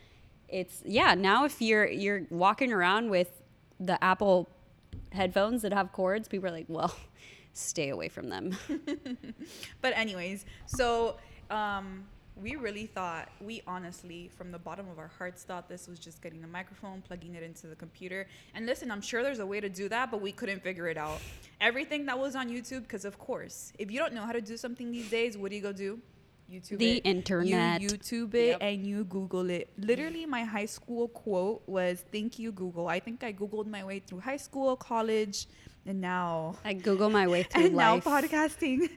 it's 0.49 0.81
yeah. 0.85 1.13
Now 1.13 1.45
if 1.45 1.61
you're 1.61 1.87
you're 1.87 2.23
walking 2.31 2.73
around 2.73 3.11
with 3.11 3.41
the 3.79 4.03
Apple 4.03 4.49
headphones 5.11 5.61
that 5.61 5.73
have 5.73 5.91
cords, 5.91 6.27
people 6.27 6.47
are 6.49 6.51
like, 6.51 6.65
well, 6.67 6.95
stay 7.53 7.89
away 7.89 8.09
from 8.09 8.29
them. 8.29 8.57
But 9.81 9.93
anyways, 9.97 10.45
so 10.65 11.17
um, 11.49 12.05
we 12.41 12.55
really 12.55 12.85
thought, 12.85 13.29
we 13.41 13.61
honestly, 13.67 14.29
from 14.37 14.51
the 14.51 14.57
bottom 14.59 14.87
of 14.89 14.97
our 14.99 15.11
hearts, 15.17 15.43
thought 15.43 15.69
this 15.69 15.87
was 15.87 15.99
just 15.99 16.21
getting 16.21 16.41
the 16.41 16.47
microphone, 16.47 17.01
plugging 17.01 17.35
it 17.35 17.43
into 17.43 17.67
the 17.67 17.75
computer. 17.75 18.27
And 18.55 18.65
listen, 18.65 18.89
I'm 18.91 19.01
sure 19.01 19.23
there's 19.23 19.39
a 19.39 19.45
way 19.45 19.59
to 19.59 19.69
do 19.69 19.89
that, 19.89 20.09
but 20.11 20.21
we 20.21 20.31
couldn't 20.31 20.63
figure 20.63 20.87
it 20.87 20.97
out. 20.97 21.19
Everything 21.61 22.05
that 22.07 22.17
was 22.17 22.35
on 22.35 22.49
YouTube, 22.49 22.81
because 22.83 23.05
of 23.05 23.17
course, 23.19 23.73
if 23.77 23.91
you 23.91 23.99
don't 23.99 24.13
know 24.13 24.23
how 24.23 24.31
to 24.31 24.41
do 24.41 24.57
something 24.57 24.91
these 24.91 25.09
days, 25.09 25.37
what 25.37 25.49
do 25.51 25.55
you 25.57 25.61
go 25.61 25.73
do? 25.73 25.99
YouTube 26.51 26.77
The 26.79 26.97
it. 26.97 27.05
internet. 27.05 27.81
You 27.81 27.89
YouTube 27.89 28.33
it 28.33 28.47
Yep. 28.47 28.57
and 28.61 28.85
you 28.85 29.05
Google 29.05 29.49
it. 29.49 29.69
Literally, 29.77 30.25
my 30.25 30.43
high 30.43 30.65
school 30.65 31.07
quote 31.07 31.63
was 31.67 32.03
"Thank 32.11 32.37
you, 32.37 32.51
Google." 32.51 32.87
I 32.89 32.99
think 32.99 33.23
I 33.23 33.31
Googled 33.31 33.65
my 33.67 33.83
way 33.83 33.99
through 33.99 34.19
high 34.19 34.37
school, 34.37 34.75
college, 34.75 35.47
and 35.85 36.01
now 36.01 36.55
I 36.63 36.73
Google 36.73 37.09
my 37.09 37.27
way 37.27 37.43
through 37.49 37.65
and 37.65 37.75
now 37.75 37.99
podcasting. 37.99 38.89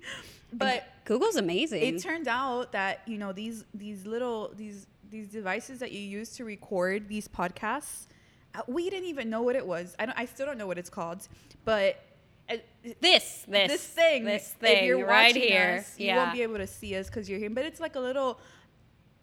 But 0.53 0.85
Google's 1.05 1.37
amazing. 1.37 1.83
it 1.83 2.03
turned 2.03 2.29
out 2.29 2.73
that 2.73 3.03
you 3.07 3.19
know 3.19 3.33
these 3.33 3.65
these 3.75 4.07
little 4.07 4.53
these 4.57 4.87
these 5.11 5.29
devices 5.29 5.79
that 5.81 5.93
you 5.93 6.01
use 6.01 6.31
to 6.37 6.45
record 6.45 7.09
these 7.09 7.29
podcasts, 7.29 8.07
uh, 8.55 8.63
we 8.67 8.91
didn't 8.91 9.09
even 9.09 9.31
know 9.31 9.43
what 9.43 9.57
it 9.57 9.67
was. 9.67 9.95
I 9.99 10.07
don't. 10.07 10.19
I 10.19 10.25
still 10.27 10.47
don't 10.47 10.59
know 10.59 10.67
what 10.67 10.79
it's 10.79 10.91
called, 10.91 11.27
but. 11.65 12.03
uh, 12.49 12.57
this, 13.01 13.45
this, 13.49 13.69
this 13.69 13.85
thing, 13.85 14.25
this 14.25 14.53
if 14.53 14.61
thing 14.61 14.87
you're 14.87 15.05
right 15.05 15.35
here. 15.35 15.79
us, 15.81 15.99
you 15.99 16.15
won't 16.15 16.33
be 16.33 16.43
able 16.43 16.59
to 16.59 16.67
see 16.67 16.95
us 16.95 17.09
because 17.09 17.29
you're 17.29 17.41
here. 17.41 17.51
But 17.51 17.65
it's 17.65 17.81
like 17.81 17.97
a 17.97 18.01
little 18.01 18.39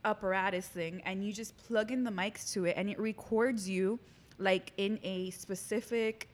apparatus 0.04 0.68
thing, 0.68 1.02
and 1.06 1.26
you 1.26 1.32
just 1.32 1.56
plug 1.56 1.92
in 1.92 2.04
the 2.04 2.12
mics 2.12 2.52
to 2.52 2.66
it, 2.66 2.74
and 2.76 2.90
it 2.90 3.00
records 3.00 3.70
you 3.70 3.98
like 4.40 4.74
in 4.76 5.00
a 5.04 5.30
specific 5.30 6.28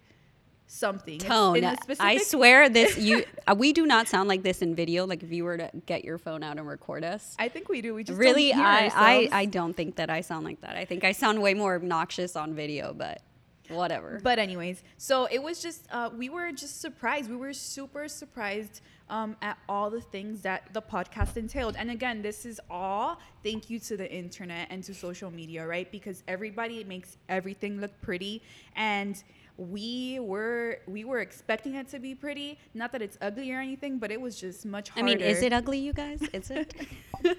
something 0.72 1.18
tone. 1.18 1.64
a 1.64 1.70
I 1.70 1.76
specific- 1.76 2.22
swear 2.28 2.70
this 2.80 2.98
you 2.98 3.26
uh, 3.48 3.56
we 3.58 3.74
do 3.74 3.86
not 3.86 4.08
sound 4.08 4.30
like 4.30 4.44
this 4.44 4.62
in 4.62 4.76
video. 4.76 5.06
Like 5.06 5.24
if 5.24 5.32
you 5.32 5.44
were 5.44 5.58
to 5.58 5.70
get 5.86 6.06
your 6.06 6.18
phone 6.18 6.44
out 6.44 6.58
and 6.58 6.68
record 6.68 7.04
us. 7.04 7.36
I 7.40 7.50
think 7.50 7.68
we 7.70 7.82
do. 7.82 7.96
We 7.96 8.04
just 8.04 8.18
really, 8.18 8.54
I, 8.54 8.92
I. 8.96 9.30
I 9.32 9.46
don't 9.46 9.76
think 9.76 9.96
that 9.98 10.10
I 10.10 10.22
sound 10.22 10.46
like 10.46 10.62
that. 10.62 10.76
I 10.76 10.86
think 10.86 11.04
I 11.04 11.12
sound 11.12 11.42
way 11.42 11.54
more 11.54 11.76
obnoxious 11.76 12.36
on 12.36 12.54
video, 12.54 12.94
but 12.94 13.22
whatever. 13.70 14.20
But 14.24 14.40
anyways, 14.40 14.84
so 14.98 15.26
it 15.26 15.42
was 15.42 15.62
just 15.62 15.88
uh, 15.92 16.12
we 16.16 16.30
were 16.30 16.52
just 16.52 16.80
surprised. 16.82 17.30
We 17.30 17.36
were 17.36 17.54
super 17.54 18.08
surprised 18.08 18.82
um, 19.10 19.36
at 19.42 19.58
all 19.68 19.90
the 19.90 20.02
things 20.02 20.42
that 20.42 20.72
the 20.74 20.82
podcast 20.82 21.36
entailed. 21.36 21.76
And 21.78 21.90
again, 21.90 22.22
this 22.22 22.46
is 22.46 22.62
all 22.70 23.20
thank 23.44 23.70
you 23.70 23.80
to 23.80 23.98
the 23.98 24.12
internet 24.12 24.68
and 24.70 24.84
to 24.84 24.94
social 24.94 25.32
media, 25.32 25.66
right? 25.66 25.92
Because 25.92 26.24
everybody 26.28 26.84
makes 26.84 27.18
everything 27.28 27.82
look 27.82 28.00
pretty 28.02 28.44
and 28.76 29.22
we 29.60 30.20
were 30.20 30.80
we 30.88 31.04
were 31.04 31.20
expecting 31.20 31.76
it 31.76 31.90
to 31.90 32.00
be 32.00 32.16
pretty 32.16 32.58
not 32.74 32.94
that 32.94 33.02
it's 33.02 33.18
ugly 33.22 33.52
or 33.52 33.60
anything 33.60 34.00
but 34.00 34.10
it 34.10 34.20
was 34.20 34.40
just 34.40 34.66
much 34.66 34.90
harder. 34.90 35.12
I 35.12 35.16
mean, 35.16 35.20
is 35.20 35.42
it 35.42 35.52
ugly, 35.52 35.80
you 35.80 35.92
guys? 35.92 36.22
Is 36.34 36.50
it? 36.50 36.74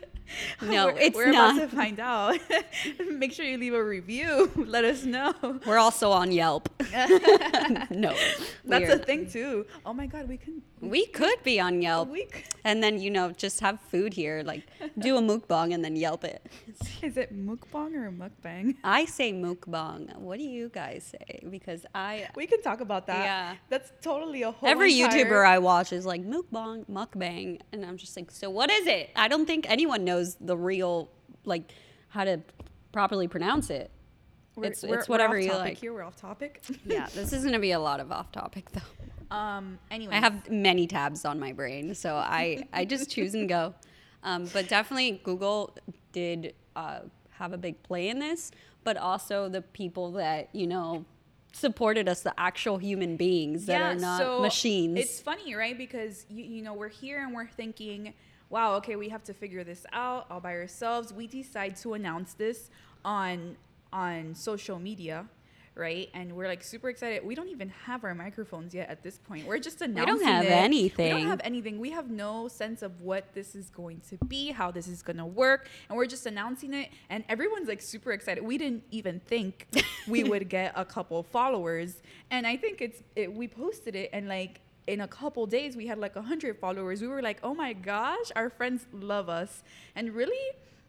no, 0.62 0.87
we're, 0.87 0.99
it's 0.99 1.17
we're 1.17 1.33
not. 1.33 1.57
about 1.57 1.71
to 1.71 1.77
find 1.83 1.99
out 1.99 2.39
make 3.11 3.33
sure 3.33 3.45
you 3.47 3.57
leave 3.57 3.75
a 3.75 3.83
review 3.83 4.50
let 4.55 4.85
us 4.85 5.05
know 5.05 5.35
We're 5.67 5.79
also 5.79 6.11
on 6.12 6.31
Yelp. 6.31 6.69
no, 7.91 8.15
that's 8.65 8.93
a 8.93 8.99
thing 8.99 9.29
too 9.29 9.67
oh 9.87 9.93
my 9.95 10.07
god 10.07 10.29
we 10.29 10.37
can 10.37 10.62
We 10.81 11.07
could 11.07 11.43
be 11.43 11.61
on 11.61 11.83
Yelp, 11.83 12.09
we 12.09 12.29
and 12.65 12.83
then 12.83 12.99
you 13.00 13.11
know 13.11 13.33
just 13.33 13.61
have 13.61 13.81
food 13.93 14.15
here, 14.15 14.43
like 14.45 14.65
do 14.99 15.17
a 15.17 15.21
mukbang 15.21 15.75
and 15.75 15.85
then 15.85 15.95
Yelp 15.97 16.25
it. 16.25 16.41
Is 17.03 17.17
it 17.17 17.31
mukbang 17.37 17.93
or 17.95 18.11
mukbang? 18.11 18.77
I 18.83 19.05
say 19.05 19.33
mukbang. 19.33 20.17
What 20.17 20.39
do 20.39 20.45
you 20.45 20.69
guys 20.71 21.05
say? 21.15 21.41
Because 21.50 21.85
I 21.95 22.10
We 22.37 22.47
can 22.47 22.61
talk 22.62 22.81
about 22.81 23.07
that. 23.07 23.25
Yeah. 23.25 23.55
That's 23.69 23.93
totally 24.02 24.43
a 24.43 24.50
whole 24.50 24.69
every 24.69 24.99
entire- 25.00 25.25
YouTuber 25.25 25.47
I 25.47 25.59
watch 25.59 25.93
is 25.93 26.05
like 26.07 26.23
mukbang, 26.25 26.85
mukbang, 26.88 27.61
and 27.73 27.85
I'm 27.85 27.97
just 27.97 28.17
like, 28.17 28.31
so 28.31 28.50
what 28.50 28.71
is 28.71 28.87
it? 28.87 29.11
I 29.17 29.29
don't 29.29 29.47
think 29.47 29.69
anyone 29.71 30.05
knows 30.05 30.37
the 30.40 30.57
real 30.57 31.11
like 31.45 31.73
how 32.09 32.25
to 32.25 32.40
properly 32.93 33.29
pronounce 33.29 33.71
it. 33.71 33.90
We're- 34.57 34.69
it's 34.71 34.83
we're- 34.83 34.99
it's 34.99 35.09
we're 35.09 35.14
whatever 35.14 35.37
off 35.37 35.43
you 35.43 35.49
topic 35.50 35.64
like. 35.64 35.79
Here 35.79 35.93
we're 35.93 36.02
off 36.02 36.17
topic. 36.17 36.62
Yeah, 36.85 37.07
this 37.14 37.33
is 37.33 37.45
gonna 37.45 37.59
be 37.61 37.73
a 37.73 37.81
lot 37.81 38.00
of 38.00 38.11
off 38.12 38.31
topic 38.33 38.67
though. 38.73 39.37
Um. 39.37 39.79
Anyway, 39.93 40.14
I 40.14 40.19
have 40.19 40.50
many 40.50 40.87
tabs 40.88 41.25
on 41.25 41.38
my 41.38 41.52
brain, 41.52 41.95
so 41.95 42.17
I 42.17 42.67
I 42.73 42.85
just 42.85 43.11
choose 43.11 43.35
and 43.35 43.49
go. 43.49 43.75
Um, 44.23 44.45
but 44.52 44.69
definitely 44.69 45.19
Google 45.25 45.75
did 46.12 46.52
uh, 46.76 46.99
have 47.31 47.55
a 47.55 47.57
big 47.57 47.83
play 47.83 48.11
in 48.11 48.19
this, 48.19 48.50
but 48.85 48.99
also 48.99 49.49
the 49.49 49.62
people 49.62 50.12
that 50.12 50.50
you 50.52 50.67
know 50.67 51.07
supported 51.52 52.09
us, 52.09 52.23
the 52.23 52.38
actual 52.38 52.78
human 52.78 53.16
beings 53.16 53.66
that 53.66 53.80
are 53.80 53.95
not 53.95 54.42
machines. 54.42 54.99
It's 54.99 55.21
funny, 55.21 55.54
right? 55.54 55.76
Because 55.76 56.26
you, 56.28 56.45
you 56.45 56.62
know 56.62 56.75
we're 56.75 56.88
here 56.88 57.23
and 57.25 57.35
we're 57.35 57.49
thinking, 57.49 58.14
wow, 58.49 58.75
okay, 58.75 58.97
we 58.97 59.09
have 59.09 59.25
to 59.25 59.35
figure 59.35 59.64
this 59.64 59.85
out 59.92 60.26
all 60.30 60.40
by 60.40 60.54
ourselves. 60.54 61.12
We 61.12 61.26
decide 61.26 61.76
to 61.76 61.95
announce 61.95 62.35
this 62.35 62.71
on 63.04 63.57
on 63.92 64.35
social 64.35 64.78
media. 64.78 65.26
Right, 65.81 66.11
and 66.13 66.37
we're 66.37 66.47
like 66.47 66.63
super 66.63 66.91
excited. 66.91 67.25
We 67.25 67.35
don't 67.35 67.49
even 67.49 67.71
have 67.87 68.05
our 68.05 68.15
microphones 68.15 68.75
yet 68.75 68.91
at 68.91 69.03
this 69.03 69.17
point. 69.19 69.47
We're 69.47 69.59
just 69.59 69.81
announcing. 69.81 70.15
We 70.15 70.21
don't 70.21 70.29
have 70.29 70.45
it. 70.45 70.49
We 71.07 71.11
don't 71.23 71.29
have 71.29 71.41
anything. 71.43 71.81
We 71.81 71.91
have 71.93 72.11
no 72.11 72.49
sense 72.49 72.83
of 72.83 73.01
what 73.01 73.33
this 73.33 73.55
is 73.55 73.71
going 73.71 74.03
to 74.11 74.19
be, 74.27 74.51
how 74.53 74.71
this 74.71 74.87
is 74.87 75.01
going 75.03 75.17
to 75.17 75.25
work, 75.25 75.69
and 75.89 75.97
we're 75.97 76.05
just 76.07 76.27
announcing 76.27 76.75
it. 76.75 76.91
And 77.09 77.25
everyone's 77.31 77.67
like 77.69 77.81
super 77.81 78.13
excited. 78.13 78.45
We 78.45 78.59
didn't 78.59 78.85
even 78.91 79.21
think 79.21 79.69
we 80.07 80.23
would 80.31 80.51
get 80.51 80.73
a 80.77 80.85
couple 80.85 81.23
followers, 81.23 82.03
and 82.31 82.47
I 82.47 82.59
think 82.59 82.83
it's 82.83 83.03
it, 83.17 83.33
we 83.33 83.49
posted 83.49 83.97
it, 83.97 84.11
and 84.13 84.29
like 84.29 84.61
in 84.87 85.01
a 85.01 85.09
couple 85.09 85.47
days 85.47 85.77
we 85.77 85.87
had 85.87 85.97
like 85.99 86.15
a 86.17 86.23
hundred 86.23 86.59
followers. 86.59 87.01
We 87.01 87.09
were 87.09 87.23
like, 87.23 87.39
oh 87.43 87.55
my 87.55 87.73
gosh, 87.73 88.29
our 88.37 88.51
friends 88.51 88.87
love 88.93 89.31
us, 89.31 89.63
and 89.97 90.15
really. 90.15 90.37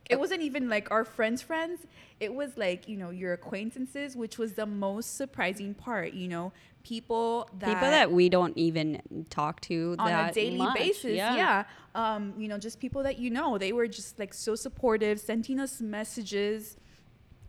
It 0.09 0.19
wasn't 0.19 0.41
even 0.41 0.69
like 0.69 0.91
our 0.91 1.05
friends' 1.05 1.41
friends. 1.41 1.85
It 2.19 2.33
was 2.33 2.57
like, 2.57 2.87
you 2.87 2.97
know, 2.97 3.09
your 3.09 3.33
acquaintances, 3.33 4.15
which 4.15 4.37
was 4.37 4.53
the 4.53 4.65
most 4.65 5.15
surprising 5.15 5.73
part, 5.73 6.13
you 6.13 6.27
know, 6.27 6.51
people 6.83 7.47
that 7.59 7.67
people 7.67 7.89
that 7.89 8.11
we 8.11 8.29
don't 8.29 8.57
even 8.57 9.01
talk 9.29 9.61
to 9.61 9.95
on 9.99 10.11
a 10.11 10.31
daily 10.31 10.57
much. 10.57 10.77
basis. 10.77 11.13
Yeah. 11.13 11.63
Um, 11.95 12.33
you 12.37 12.47
know, 12.47 12.57
just 12.57 12.79
people 12.79 13.03
that 13.03 13.19
you 13.19 13.29
know. 13.29 13.57
They 13.57 13.73
were 13.73 13.87
just 13.87 14.19
like 14.19 14.33
so 14.33 14.55
supportive, 14.55 15.19
sending 15.19 15.59
us 15.59 15.81
messages. 15.81 16.77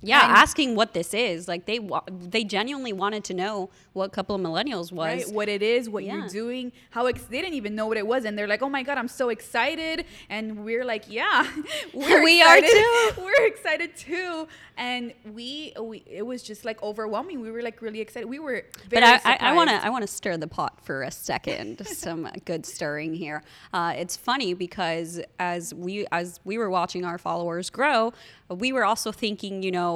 Yeah, 0.02 0.22
And- 0.24 0.32
asking 0.36 0.74
what 0.76 0.94
this 0.94 1.14
is. 1.14 1.46
Like 1.48 1.66
they 1.66 1.78
wa- 1.78 2.02
they 2.10 2.44
genuinely 2.44 2.92
wanted 2.92 3.22
to 3.24 3.34
know 3.34 3.70
what 3.92 4.10
couple 4.12 4.34
of 4.34 4.42
millennials 4.42 4.90
was. 4.92 5.24
Right, 5.26 5.32
what 5.32 5.48
it 5.48 5.62
is, 5.62 5.88
what 5.88 6.02
Yeah. 6.04 6.16
you're 6.16 6.28
doing, 6.28 6.72
how 6.90 7.06
ex- 7.06 7.22
they 7.24 7.40
didn't 7.40 7.54
even 7.54 7.74
know 7.74 7.86
what 7.86 7.96
it 7.96 8.06
was, 8.06 8.24
and 8.24 8.36
they're 8.36 8.48
like, 8.48 8.62
"Oh 8.62 8.68
my 8.68 8.82
god, 8.82 8.98
I'm 8.98 9.08
so 9.08 9.28
excited!" 9.28 10.04
And 10.28 10.64
we're 10.64 10.84
like, 10.84 11.04
"Yeah, 11.08 11.46
we're 11.94 12.22
We 12.24 12.42
are 12.42 12.58
excited. 12.58 13.16
We're 13.24 13.46
excited 13.46 13.96
too." 13.96 14.48
And 14.78 15.12
we, 15.34 15.74
we, 15.78 16.02
it 16.06 16.24
was 16.26 16.42
just 16.42 16.64
like 16.64 16.82
overwhelming. 16.82 17.40
We 17.40 17.50
were 17.50 17.60
like 17.62 17.82
really 17.82 18.00
excited. 18.00 18.26
We 18.28 18.38
were, 18.38 18.64
very 18.88 19.02
But 19.02 19.20
I, 19.24 19.52
want 19.54 19.68
to. 19.70 19.76
I 19.84 19.90
want 19.90 20.02
to 20.02 20.08
stir 20.08 20.36
the 20.38 20.48
pot 20.48 20.80
for 20.82 21.02
a 21.02 21.10
second. 21.10 21.86
Some 22.04 22.26
good 22.46 22.64
stirring 22.64 23.14
here. 23.14 23.42
Uh, 23.72 23.92
it's 23.96 24.16
funny 24.16 24.54
because 24.54 25.20
as 25.38 25.74
we 25.74 26.06
as 26.10 26.40
we 26.44 26.56
were 26.58 26.70
watching 26.70 27.04
our 27.04 27.18
followers 27.18 27.68
grow, 27.70 28.12
we 28.48 28.72
were 28.72 28.84
also 28.84 29.12
thinking, 29.12 29.62
you 29.62 29.70
know, 29.70 29.91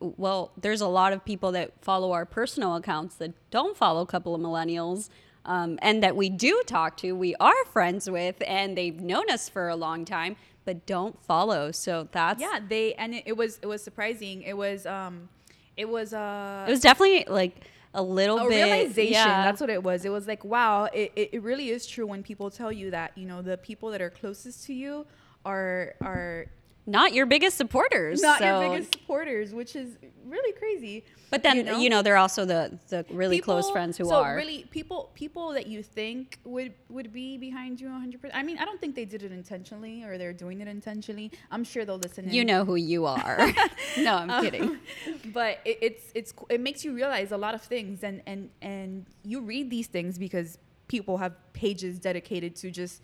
well, 0.00 0.52
there's 0.60 0.80
a 0.80 0.88
lot 0.88 1.12
of 1.12 1.24
people 1.24 1.52
that 1.52 1.72
follow 1.82 2.12
our 2.12 2.24
personal 2.24 2.76
accounts 2.76 3.16
that 3.16 3.32
don't 3.50 3.76
follow 3.76 4.02
a 4.02 4.06
couple 4.06 4.34
of 4.34 4.40
millennials. 4.40 5.08
Um, 5.44 5.78
and 5.80 6.02
that 6.02 6.16
we 6.16 6.28
do 6.28 6.60
talk 6.66 6.96
to, 6.96 7.12
we 7.12 7.36
are 7.36 7.64
friends 7.66 8.10
with, 8.10 8.42
and 8.48 8.76
they've 8.76 9.00
known 9.00 9.30
us 9.30 9.48
for 9.48 9.68
a 9.68 9.76
long 9.76 10.04
time, 10.04 10.34
but 10.64 10.86
don't 10.86 11.22
follow. 11.22 11.70
So 11.70 12.08
that's 12.10 12.40
Yeah, 12.40 12.58
they 12.68 12.94
and 12.94 13.14
it, 13.14 13.22
it 13.26 13.36
was 13.36 13.60
it 13.62 13.66
was 13.66 13.80
surprising. 13.80 14.42
It 14.42 14.56
was 14.56 14.86
um, 14.86 15.28
it 15.76 15.88
was 15.88 16.12
uh, 16.12 16.64
it 16.66 16.70
was 16.72 16.80
definitely 16.80 17.32
like 17.32 17.64
a 17.94 18.02
little 18.02 18.38
a 18.38 18.48
bit 18.48 18.64
realization 18.64 19.12
yeah. 19.12 19.44
that's 19.44 19.60
what 19.60 19.70
it 19.70 19.82
was 19.82 20.04
it 20.04 20.10
was 20.10 20.26
like 20.26 20.44
wow 20.44 20.84
it, 20.92 21.10
it 21.16 21.42
really 21.42 21.70
is 21.70 21.86
true 21.86 22.06
when 22.06 22.22
people 22.22 22.50
tell 22.50 22.70
you 22.70 22.90
that 22.90 23.16
you 23.16 23.24
know 23.24 23.40
the 23.40 23.56
people 23.56 23.90
that 23.90 24.02
are 24.02 24.10
closest 24.10 24.66
to 24.66 24.74
you 24.74 25.06
are 25.46 25.94
are 26.02 26.46
not 26.86 27.12
your 27.12 27.26
biggest 27.26 27.56
supporters. 27.56 28.22
not 28.22 28.38
so- 28.38 28.60
your 28.60 28.70
biggest 28.70 28.92
supporters 28.92 29.52
which 29.52 29.76
is 29.76 29.96
really 30.24 30.52
crazy 30.52 31.04
But 31.30 31.42
then 31.42 31.80
you 31.80 31.90
know, 31.90 32.02
they're 32.02 32.16
also 32.16 32.44
the 32.44 32.78
the 32.88 33.04
really 33.10 33.40
close 33.40 33.70
friends 33.70 33.96
who 33.96 34.04
so 34.04 34.16
are. 34.16 34.36
really 34.36 34.64
people 34.70 35.10
people 35.14 35.52
that 35.52 35.66
you 35.66 35.82
think 35.82 36.38
would 36.44 36.72
would 36.88 37.12
be 37.12 37.36
behind 37.36 37.80
you 37.80 37.88
100% 37.88 38.30
i 38.34 38.42
mean 38.42 38.58
i 38.58 38.64
don't 38.64 38.80
think 38.80 38.94
they 38.94 39.04
did 39.04 39.22
it 39.22 39.32
intentionally 39.32 40.04
or 40.04 40.18
they're 40.18 40.32
doing 40.32 40.60
it 40.60 40.68
intentionally 40.68 41.30
i'm 41.50 41.64
sure 41.64 41.84
they'll 41.84 41.98
listen 41.98 42.24
in. 42.26 42.32
you 42.32 42.44
know 42.44 42.64
who 42.64 42.76
you 42.76 43.06
are. 43.06 43.38
no, 43.98 44.14
I'm 44.16 44.30
um, 44.30 44.44
kidding. 44.44 44.78
but 45.32 45.58
it, 45.64 45.78
it's 45.80 46.04
it's 46.14 46.32
it 46.48 46.60
makes 46.60 46.84
you 46.84 46.92
realize 46.94 47.32
a 47.32 47.36
lot 47.36 47.54
of 47.54 47.62
things 47.62 48.02
and 48.04 48.22
and 48.26 48.50
and 48.62 49.06
you 49.24 49.40
read 49.40 49.70
these 49.70 49.86
things 49.88 50.18
because 50.18 50.58
people 50.88 51.18
have 51.18 51.34
pages 51.52 51.98
dedicated 51.98 52.54
to 52.56 52.70
just 52.70 53.02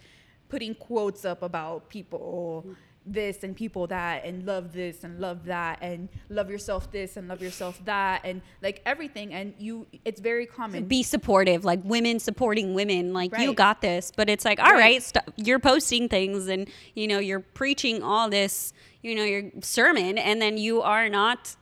putting 0.48 0.74
quotes 0.74 1.24
up 1.24 1.42
about 1.42 1.88
people 1.88 2.64
this 3.04 3.42
and 3.42 3.56
people 3.56 3.86
that 3.88 4.24
and 4.24 4.46
love 4.46 4.72
this 4.72 5.02
and 5.02 5.18
love 5.18 5.44
that 5.46 5.78
and 5.82 6.08
love 6.28 6.48
yourself 6.50 6.90
this 6.92 7.16
and 7.16 7.26
love 7.26 7.42
yourself 7.42 7.84
that 7.84 8.20
and 8.24 8.40
like 8.62 8.80
everything 8.86 9.34
and 9.34 9.54
you 9.58 9.86
it's 10.04 10.20
very 10.20 10.46
common 10.46 10.84
Be 10.84 11.02
supportive, 11.02 11.64
like 11.64 11.80
women 11.84 12.20
supporting 12.20 12.74
women. 12.74 13.12
Like 13.12 13.36
you 13.38 13.54
got 13.54 13.80
this. 13.80 14.12
But 14.14 14.30
it's 14.30 14.44
like, 14.44 14.60
all 14.60 14.70
Right. 14.72 14.78
right, 14.80 15.02
st- 15.02 15.24
you're 15.36 15.58
posting 15.58 16.08
things 16.08 16.46
and 16.46 16.68
you 16.94 17.08
know 17.08 17.18
you're 17.18 17.40
preaching 17.40 18.02
all 18.02 18.30
this, 18.30 18.72
you 19.02 19.14
know, 19.16 19.24
your 19.24 19.50
sermon, 19.62 20.16
and 20.18 20.40
then 20.40 20.56
you 20.56 20.80
are 20.82 21.08
not 21.08 21.56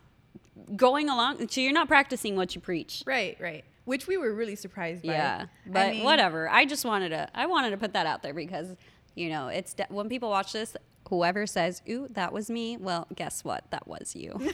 going 0.76 1.08
along. 1.08 1.48
So 1.48 1.60
you're 1.60 1.72
not 1.72 1.88
practicing 1.88 2.36
what 2.36 2.54
you 2.54 2.60
preach. 2.60 3.02
right 3.06 3.36
right 3.40 3.64
which 3.86 4.06
we 4.06 4.16
were 4.16 4.32
really 4.32 4.54
surprised 4.54 5.02
by 5.04 5.12
Yeah, 5.14 5.46
I 5.66 5.68
but 5.68 5.90
mean, 5.92 6.04
whatever. 6.04 6.48
I 6.48 6.64
just 6.64 6.84
wanted 6.84 7.08
to. 7.08 7.28
I 7.34 7.46
wanted 7.46 7.70
to 7.70 7.76
put 7.78 7.94
that 7.94 8.06
out 8.06 8.22
there 8.22 8.34
because 8.34 8.76
you 9.16 9.30
know 9.30 9.48
it's 9.48 9.72
de- 9.74 9.86
when 9.88 10.08
people 10.08 10.28
watch 10.28 10.52
this. 10.52 10.76
Whoever 11.10 11.46
says, 11.46 11.82
"Ooh, 11.88 12.06
that 12.10 12.32
was 12.32 12.48
me," 12.50 12.76
well, 12.76 13.06
guess 13.14 13.44
what? 13.44 13.64
That 13.70 13.86
was 13.86 14.16
you. 14.16 14.40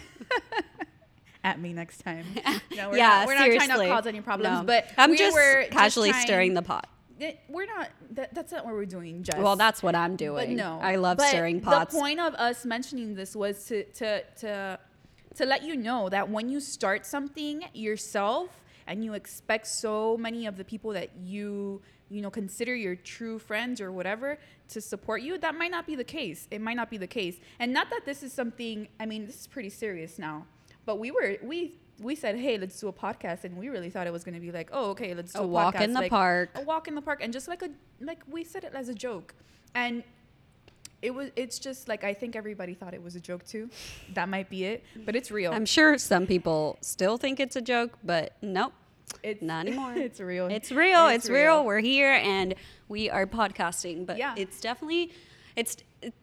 at 1.45 1.61
me 1.61 1.73
next 1.73 1.99
time 1.99 2.27
no, 2.77 2.91
we're 2.91 2.97
yeah, 2.97 3.09
not, 3.09 3.27
we're 3.29 3.35
not 3.37 3.47
trying 3.47 3.69
to 3.69 3.87
cause 3.87 4.07
any 4.09 4.21
problems 4.21 4.59
No. 4.61 4.65
but 4.65 4.91
I'm 4.99 5.11
we 5.13 5.17
just 5.17 5.33
were 5.33 5.61
just 5.61 5.71
casually 5.71 6.11
trying- 6.11 6.27
stirring 6.27 6.55
the 6.55 6.63
pot. 6.63 6.89
it, 7.21 7.39
we're 7.49 7.67
not 7.67 7.89
that, 8.13 8.35
that's 8.35 8.51
not 8.51 8.65
what 8.65 8.75
we're 8.75 8.85
doing 8.85 9.23
Jess. 9.23 9.37
Well, 9.39 9.55
that's 9.55 9.81
what 9.81 9.95
I'm 9.95 10.17
doing. 10.17 10.49
but 10.49 10.57
no 10.57 10.81
I 10.83 10.97
love 10.97 11.19
But 11.19 11.29
stirring 11.29 11.61
pots. 11.61 11.93
the 11.95 12.01
point 12.01 12.19
of 12.19 12.35
us 12.35 12.65
mentioning 12.65 13.15
this 13.15 13.37
was 13.37 13.65
to 13.67 13.85
to 13.85 14.23
to 14.41 14.79
to 15.37 15.45
let 15.47 15.63
you 15.63 15.77
know 15.77 16.09
that 16.09 16.29
when 16.29 16.49
you 16.49 16.59
start 16.59 17.07
something 17.07 17.63
yourself 17.75 18.49
and 18.89 19.05
you 19.05 19.15
expect 19.15 19.69
so 19.69 20.17
many 20.17 20.47
of 20.47 20.57
the 20.57 20.65
people 20.65 20.91
that 20.95 21.11
you 21.17 21.81
you 22.09 22.23
know 22.23 22.31
consider 22.31 22.75
your 22.75 22.95
true 22.95 23.39
friends 23.39 23.81
or 23.81 23.91
whatever 23.91 24.39
to 24.69 24.81
support 24.81 25.23
you 25.23 25.39
that 25.39 25.55
might 25.55 25.71
not 25.71 25.87
be 25.87 25.97
the 25.97 26.05
case 26.05 26.47
it 26.51 26.61
might 26.61 26.77
not 26.77 26.89
be 26.89 26.97
the 26.97 27.07
case 27.07 27.39
and 27.59 27.73
not 27.73 27.91
that 27.91 28.03
this 28.05 28.23
is 28.23 28.33
something 28.33 28.89
i 29.01 29.07
mean 29.07 29.27
this 29.27 29.41
is 29.41 29.47
pretty 29.47 29.71
serious 29.71 30.19
now 30.19 30.45
but 30.85 30.99
we 30.99 31.11
were 31.11 31.37
we 31.43 31.75
we 32.01 32.15
said, 32.15 32.37
"Hey, 32.37 32.59
let's 32.59 32.79
do 32.79 32.89
a 32.89 32.93
podcast," 32.93 33.45
and 33.45 33.57
we 33.57 33.69
really 33.69 33.91
thought 33.91 34.07
it 34.07 34.13
was 34.13 34.25
going 34.25 34.35
to 34.35 34.41
be 34.41 34.53
like, 34.53 34.69
"Oh, 34.73 34.91
okay, 34.91 35.15
let's 35.15 35.33
do 35.33 35.41
A 35.41 35.43
a, 35.43 35.47
walk 35.47 35.75
podcast, 35.75 35.83
in 35.83 35.93
the 35.95 36.01
like, 36.01 36.11
park. 36.11 36.51
a 36.55 36.63
walk 36.63 36.89
in 36.89 36.95
the 36.95 37.03
park," 37.03 37.21
and 37.23 37.33
just 37.33 37.49
like 37.49 37.63
a 37.63 37.71
like 38.01 38.23
we 38.29 38.45
said 38.45 38.65
it 38.65 38.73
as 38.75 38.89
a 38.89 38.95
joke, 38.95 39.35
and 39.75 40.03
it 41.03 41.11
was. 41.15 41.31
It's 41.37 41.59
just 41.59 41.89
like 41.89 42.05
I 42.05 42.15
think 42.15 42.37
everybody 42.37 42.75
thought 42.75 42.95
it 42.95 43.03
was 43.03 43.17
a 43.17 43.21
joke 43.21 43.45
too. 43.45 43.71
That 44.15 44.29
might 44.29 44.51
be 44.51 44.65
it, 44.65 44.85
but 45.05 45.17
it's 45.17 45.31
real. 45.31 45.53
I'm 45.53 45.67
sure 45.67 45.97
some 45.99 46.27
people 46.27 46.79
still 46.81 47.17
think 47.17 47.41
it's 47.41 47.57
a 47.57 47.63
joke, 47.63 47.99
but 48.05 48.37
nope. 48.43 48.73
It's 49.23 49.43
Not 49.43 49.67
anymore. 49.67 49.93
it's 49.97 50.21
real. 50.21 50.47
It's 50.47 50.73
real. 50.73 51.09
It's, 51.09 51.29
real. 51.29 51.65
We're 51.65 51.81
here 51.81 52.13
and 52.13 52.55
we 52.89 53.11
are 53.11 53.27
podcasting, 53.27 54.07
but 54.07 54.19
Yeah. 54.19 54.35
it's 54.37 54.61
definitely 54.61 55.13
it's 55.57 55.79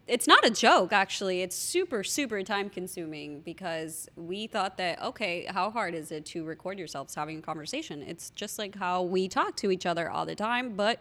it's 0.06 0.28
not 0.28 0.46
a 0.46 0.50
joke 0.50 0.92
actually. 0.92 1.42
It's 1.42 1.56
super 1.56 2.04
super 2.04 2.42
time 2.44 2.70
consuming 2.70 3.40
because 3.40 4.08
we 4.14 4.46
thought 4.46 4.76
that 4.78 5.02
okay, 5.02 5.44
how 5.48 5.70
hard 5.72 5.92
is 5.94 6.12
it 6.12 6.24
to 6.26 6.44
record 6.44 6.78
yourselves 6.78 7.14
having 7.16 7.38
a 7.40 7.42
conversation? 7.42 8.00
It's 8.02 8.30
just 8.30 8.58
like 8.60 8.76
how 8.76 9.02
we 9.02 9.26
talk 9.28 9.56
to 9.56 9.72
each 9.72 9.86
other 9.86 10.08
all 10.08 10.24
the 10.24 10.36
time, 10.36 10.76
but 10.76 11.00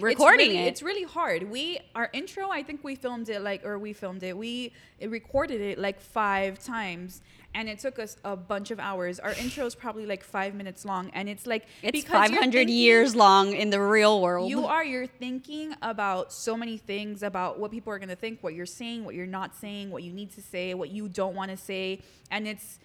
recording 0.00 0.46
it's 0.48 0.54
really, 0.54 0.58
it. 0.58 0.66
It's 0.66 0.82
really 0.82 1.04
hard. 1.04 1.48
We 1.48 1.78
our 1.94 2.10
intro, 2.12 2.50
I 2.50 2.64
think 2.64 2.82
we 2.82 2.96
filmed 2.96 3.28
it 3.28 3.40
like, 3.42 3.64
or 3.64 3.78
we 3.78 3.92
filmed 3.92 4.24
it. 4.24 4.36
We 4.36 4.72
it 4.98 5.08
recorded 5.10 5.60
it 5.60 5.78
like 5.78 6.00
five 6.00 6.58
times, 6.58 7.22
and 7.54 7.68
it 7.68 7.78
took 7.78 7.98
us 7.98 8.16
a 8.24 8.36
bunch 8.36 8.70
of 8.70 8.80
hours. 8.80 9.20
Our 9.20 9.32
intro 9.34 9.66
is 9.66 9.74
probably 9.74 10.06
like 10.06 10.24
five 10.24 10.54
minutes 10.54 10.84
long, 10.84 11.10
and 11.14 11.28
it's 11.28 11.46
like 11.46 11.66
it's 11.82 12.04
500 12.04 12.52
thinking- 12.52 12.68
years 12.68 13.14
long 13.14 13.52
in 13.52 13.70
the 13.70 13.80
real 13.80 14.20
world. 14.22 14.48
You 14.50 14.64
are 14.66 14.84
you're 14.84 15.06
thinking 15.06 15.74
about 15.82 16.32
so 16.32 16.56
many 16.56 16.78
things 16.78 17.22
about 17.22 17.58
what 17.58 17.70
people 17.70 17.92
are 17.92 17.98
gonna 17.98 18.16
think, 18.16 18.42
what 18.42 18.54
you're 18.54 18.64
saying, 18.66 19.04
what 19.04 19.14
you're 19.14 19.26
not 19.26 19.54
saying, 19.54 19.90
what 19.90 20.02
you 20.02 20.12
need 20.12 20.30
to 20.32 20.40
say, 20.42 20.74
what 20.74 20.90
you 20.90 21.08
don't 21.08 21.34
want 21.36 21.50
to 21.50 21.56
say, 21.56 22.00
and 22.30 22.48
it's 22.48 22.78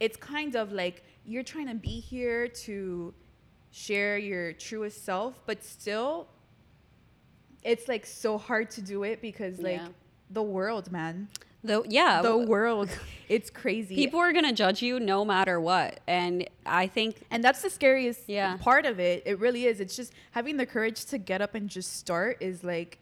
it's 0.00 0.16
kind 0.16 0.54
of 0.56 0.72
like 0.72 1.04
you're 1.24 1.44
trying 1.44 1.68
to 1.68 1.74
be 1.74 2.00
here 2.00 2.48
to 2.48 3.14
share 3.70 4.18
your 4.18 4.52
truest 4.52 5.04
self, 5.04 5.40
but 5.46 5.64
still, 5.64 6.28
it's 7.62 7.88
like 7.88 8.04
so 8.06 8.38
hard 8.38 8.70
to 8.72 8.82
do 8.82 9.02
it 9.04 9.20
because 9.22 9.58
like 9.60 9.76
Yeah. 9.76 9.88
the 10.30 10.42
world, 10.42 10.90
man, 10.90 11.28
Though 11.64 11.84
yeah, 11.88 12.22
the 12.22 12.36
world, 12.36 12.88
it's 13.28 13.50
crazy. 13.50 13.94
people 13.94 14.18
are 14.20 14.32
going 14.32 14.44
to 14.44 14.52
judge 14.52 14.82
you 14.82 14.98
no 14.98 15.24
matter 15.24 15.60
what. 15.60 16.00
And 16.06 16.48
I 16.66 16.86
think 16.88 17.22
And 17.30 17.42
that's 17.42 17.62
the 17.62 17.70
scariest 17.70 18.28
Yeah. 18.28 18.56
part 18.58 18.84
of 18.84 18.98
it. 18.98 19.22
It 19.26 19.38
really 19.38 19.66
is. 19.66 19.80
It's 19.80 19.94
just 19.96 20.12
having 20.32 20.56
the 20.56 20.66
courage 20.66 21.04
to 21.06 21.18
get 21.18 21.40
up 21.40 21.54
and 21.54 21.68
just 21.68 21.96
start 21.96 22.38
is 22.40 22.64
like 22.64 22.98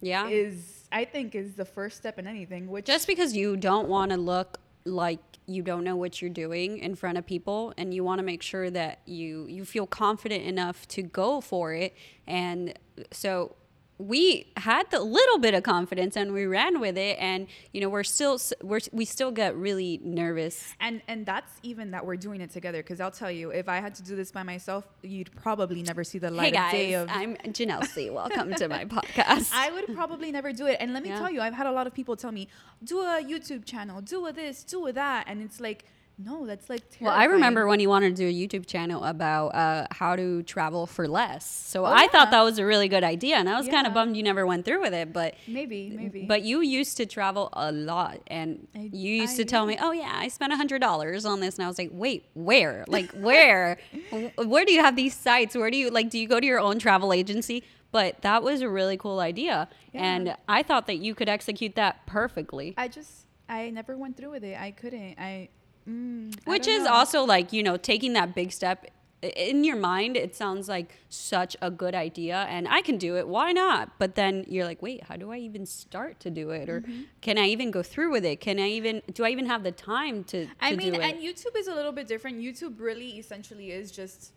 yeah. 0.00 0.28
is 0.28 0.84
I 0.92 1.04
think 1.04 1.34
is 1.34 1.54
the 1.54 1.64
first 1.64 1.96
step 1.96 2.18
in 2.18 2.26
anything. 2.26 2.68
Which 2.68 2.86
just 2.86 3.06
because 3.06 3.34
you 3.34 3.56
don't 3.56 3.88
want 3.88 4.12
to 4.12 4.16
look 4.16 4.58
like 4.84 5.18
you 5.46 5.62
don't 5.62 5.82
know 5.82 5.96
what 5.96 6.20
you're 6.22 6.30
doing 6.30 6.78
in 6.78 6.94
front 6.94 7.18
of 7.18 7.26
people 7.26 7.72
and 7.76 7.92
you 7.92 8.04
want 8.04 8.18
to 8.18 8.22
make 8.22 8.42
sure 8.42 8.70
that 8.70 9.00
you 9.06 9.46
you 9.46 9.64
feel 9.64 9.86
confident 9.86 10.44
enough 10.44 10.86
to 10.88 11.02
go 11.02 11.40
for 11.40 11.72
it 11.74 11.94
and 12.26 12.78
so 13.10 13.54
we 13.96 14.52
had 14.56 14.90
the 14.90 14.98
little 15.00 15.38
bit 15.38 15.54
of 15.54 15.62
confidence 15.62 16.16
and 16.16 16.32
we 16.32 16.46
ran 16.46 16.80
with 16.80 16.98
it 16.98 17.16
and 17.20 17.46
you 17.72 17.80
know 17.80 17.88
we're 17.88 18.02
still 18.02 18.40
we're 18.62 18.80
we 18.90 19.04
still 19.04 19.30
get 19.30 19.54
really 19.56 20.00
nervous 20.02 20.74
and 20.80 21.00
and 21.06 21.24
that's 21.24 21.52
even 21.62 21.92
that 21.92 22.04
we're 22.04 22.16
doing 22.16 22.40
it 22.40 22.50
together. 22.50 22.82
Because 22.82 23.00
I'll 23.00 23.12
tell 23.12 23.30
you, 23.30 23.50
if 23.50 23.68
I 23.68 23.76
had 23.76 23.94
to 23.96 24.02
do 24.02 24.16
this 24.16 24.32
by 24.32 24.42
myself, 24.42 24.84
you'd 25.02 25.30
probably 25.36 25.82
never 25.82 26.02
see 26.02 26.18
the 26.18 26.28
hey 26.28 26.34
light 26.34 26.56
of 26.56 26.70
day 26.72 26.90
guys 26.92 27.02
of. 27.02 27.08
i'm 27.10 27.36
janelle 27.52 27.84
c 27.86 28.10
welcome 28.10 28.52
to 28.54 28.68
my 28.68 28.84
podcast 28.96 29.50
I 29.54 29.70
would 29.70 29.94
probably 29.94 30.32
never 30.32 30.52
do 30.52 30.66
it. 30.66 30.78
And 30.80 30.92
let 30.92 31.02
me 31.04 31.10
Yeah. 31.10 31.20
tell 31.20 31.30
you, 31.30 31.40
I've 31.40 31.54
had 31.54 31.66
a 31.66 31.72
lot 31.72 31.86
of 31.86 31.94
people 31.94 32.16
tell 32.16 32.32
me, 32.32 32.48
do 32.82 33.00
a 33.00 33.22
YouTube 33.22 33.64
channel, 33.64 34.00
do 34.00 34.26
a 34.26 34.32
this, 34.32 34.64
do 34.64 34.86
a 34.88 34.92
that. 34.92 35.26
And 35.28 35.40
it's 35.40 35.60
like, 35.60 35.84
no, 36.16 36.46
that's 36.46 36.70
like 36.70 36.82
terrifying. 36.90 37.06
Well, 37.06 37.14
I 37.14 37.24
remember 37.24 37.66
when 37.66 37.80
you 37.80 37.88
wanted 37.88 38.14
to 38.16 38.22
do 38.22 38.28
a 38.28 38.32
YouTube 38.32 38.66
channel 38.66 39.02
about 39.04 39.48
uh, 39.48 39.86
how 39.90 40.14
to 40.14 40.42
travel 40.44 40.86
for 40.86 41.08
less. 41.08 41.44
So 41.44 41.84
Oh, 41.84 41.92
I 41.92 42.06
thought 42.08 42.30
that 42.30 42.42
was 42.42 42.58
a 42.58 42.64
really 42.64 42.88
good 42.88 43.02
idea, 43.02 43.36
and 43.36 43.48
I 43.48 43.58
was 43.58 43.66
kind 43.68 43.86
of 43.86 43.94
bummed 43.94 44.16
you 44.16 44.22
never 44.22 44.46
went 44.46 44.64
through 44.64 44.80
with 44.80 44.94
it. 44.94 45.12
But 45.12 45.34
Maybe, 45.48 45.90
maybe. 45.90 46.26
but 46.26 46.42
you 46.42 46.60
used 46.60 46.96
to 46.98 47.06
travel 47.06 47.48
a 47.52 47.72
lot, 47.72 48.20
and 48.28 48.68
I- 48.74 48.90
you 48.92 49.12
used 49.22 49.34
I 49.34 49.36
to 49.38 49.44
tell 49.44 49.66
me, 49.66 49.76
"Oh 49.80 49.90
yeah, 49.92 50.12
I 50.14 50.28
spent 50.28 50.52
a 50.52 50.56
hundred 50.56 50.80
dollars 50.80 51.24
on 51.24 51.40
this," 51.40 51.56
and 51.56 51.64
I 51.64 51.68
was 51.68 51.78
like, 51.78 51.90
"Wait, 51.92 52.26
where? 52.34 52.84
Like 52.88 53.10
where? 53.12 53.78
Where 54.36 54.64
do 54.64 54.72
you 54.72 54.80
have 54.82 54.96
these 54.96 55.14
sites? 55.14 55.56
Where 55.56 55.70
do 55.70 55.76
you 55.76 55.90
like? 55.90 56.10
Do 56.10 56.18
you 56.18 56.28
go 56.28 56.38
to 56.40 56.46
your 56.46 56.60
own 56.60 56.78
travel 56.78 57.12
agency?" 57.12 57.64
But 57.90 58.22
that 58.22 58.42
was 58.42 58.60
a 58.60 58.68
really 58.68 58.96
cool 58.96 59.20
idea, 59.20 59.68
and 59.92 60.34
I 60.48 60.62
thought 60.64 60.86
that 60.88 60.96
you 60.96 61.14
could 61.14 61.28
execute 61.28 61.74
that 61.76 62.06
perfectly. 62.06 62.74
I 62.76 62.88
just, 62.88 63.26
I 63.48 63.70
never 63.70 63.96
went 63.96 64.16
through 64.16 64.30
with 64.30 64.42
it. 64.44 64.58
I 64.60 64.72
couldn't. 64.72 65.16
I, 65.18 65.48
mm, 65.88 66.34
Which 66.46 66.66
is 66.66 66.84
know. 66.84 66.92
also 66.92 67.24
like, 67.24 67.52
you 67.52 67.62
know, 67.62 67.76
taking 67.76 68.12
that 68.14 68.34
big 68.34 68.52
step 68.52 68.86
in 69.22 69.64
your 69.64 69.76
mind, 69.76 70.18
it 70.18 70.36
sounds 70.36 70.68
like 70.68 70.96
such 71.08 71.56
a 71.62 71.70
good 71.70 71.94
idea 71.94 72.44
and 72.50 72.68
I 72.68 72.82
can 72.82 72.98
do 72.98 73.16
it. 73.16 73.26
Why 73.26 73.52
not? 73.52 73.98
But 73.98 74.16
then 74.16 74.44
you're 74.48 74.66
like, 74.66 74.82
wait, 74.82 75.04
how 75.04 75.16
do 75.16 75.32
I 75.32 75.38
even 75.38 75.64
start 75.64 76.20
to 76.20 76.30
do 76.30 76.50
it? 76.50 76.68
Or 76.68 76.82
Mm-hmm. 76.82 77.02
can 77.22 77.38
I 77.38 77.46
even 77.46 77.70
go 77.70 77.82
through 77.82 78.10
with 78.10 78.24
it? 78.26 78.40
Can 78.42 78.58
I 78.58 78.68
even, 78.68 79.00
do 79.14 79.24
I 79.24 79.30
even 79.30 79.46
have 79.46 79.62
the 79.62 79.72
time 79.72 80.24
to, 80.24 80.44
to 80.44 80.50
I 80.60 80.76
mean, 80.76 80.94
and 80.94 81.18
YouTube 81.20 81.56
is 81.56 81.68
a 81.68 81.74
little 81.74 81.92
bit 81.92 82.06
different. 82.06 82.38
YouTube 82.38 82.78
really 82.80 83.12
essentially 83.18 83.70
is 83.72 83.90
just 83.90 84.32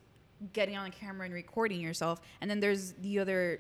getting 0.54 0.78
on 0.78 0.86
a 0.88 0.92
camera 0.92 1.26
and 1.26 1.34
recording 1.34 1.82
yourself. 1.82 2.22
And 2.40 2.50
then 2.50 2.62
there's 2.62 2.94
the 2.94 3.20
other 3.20 3.60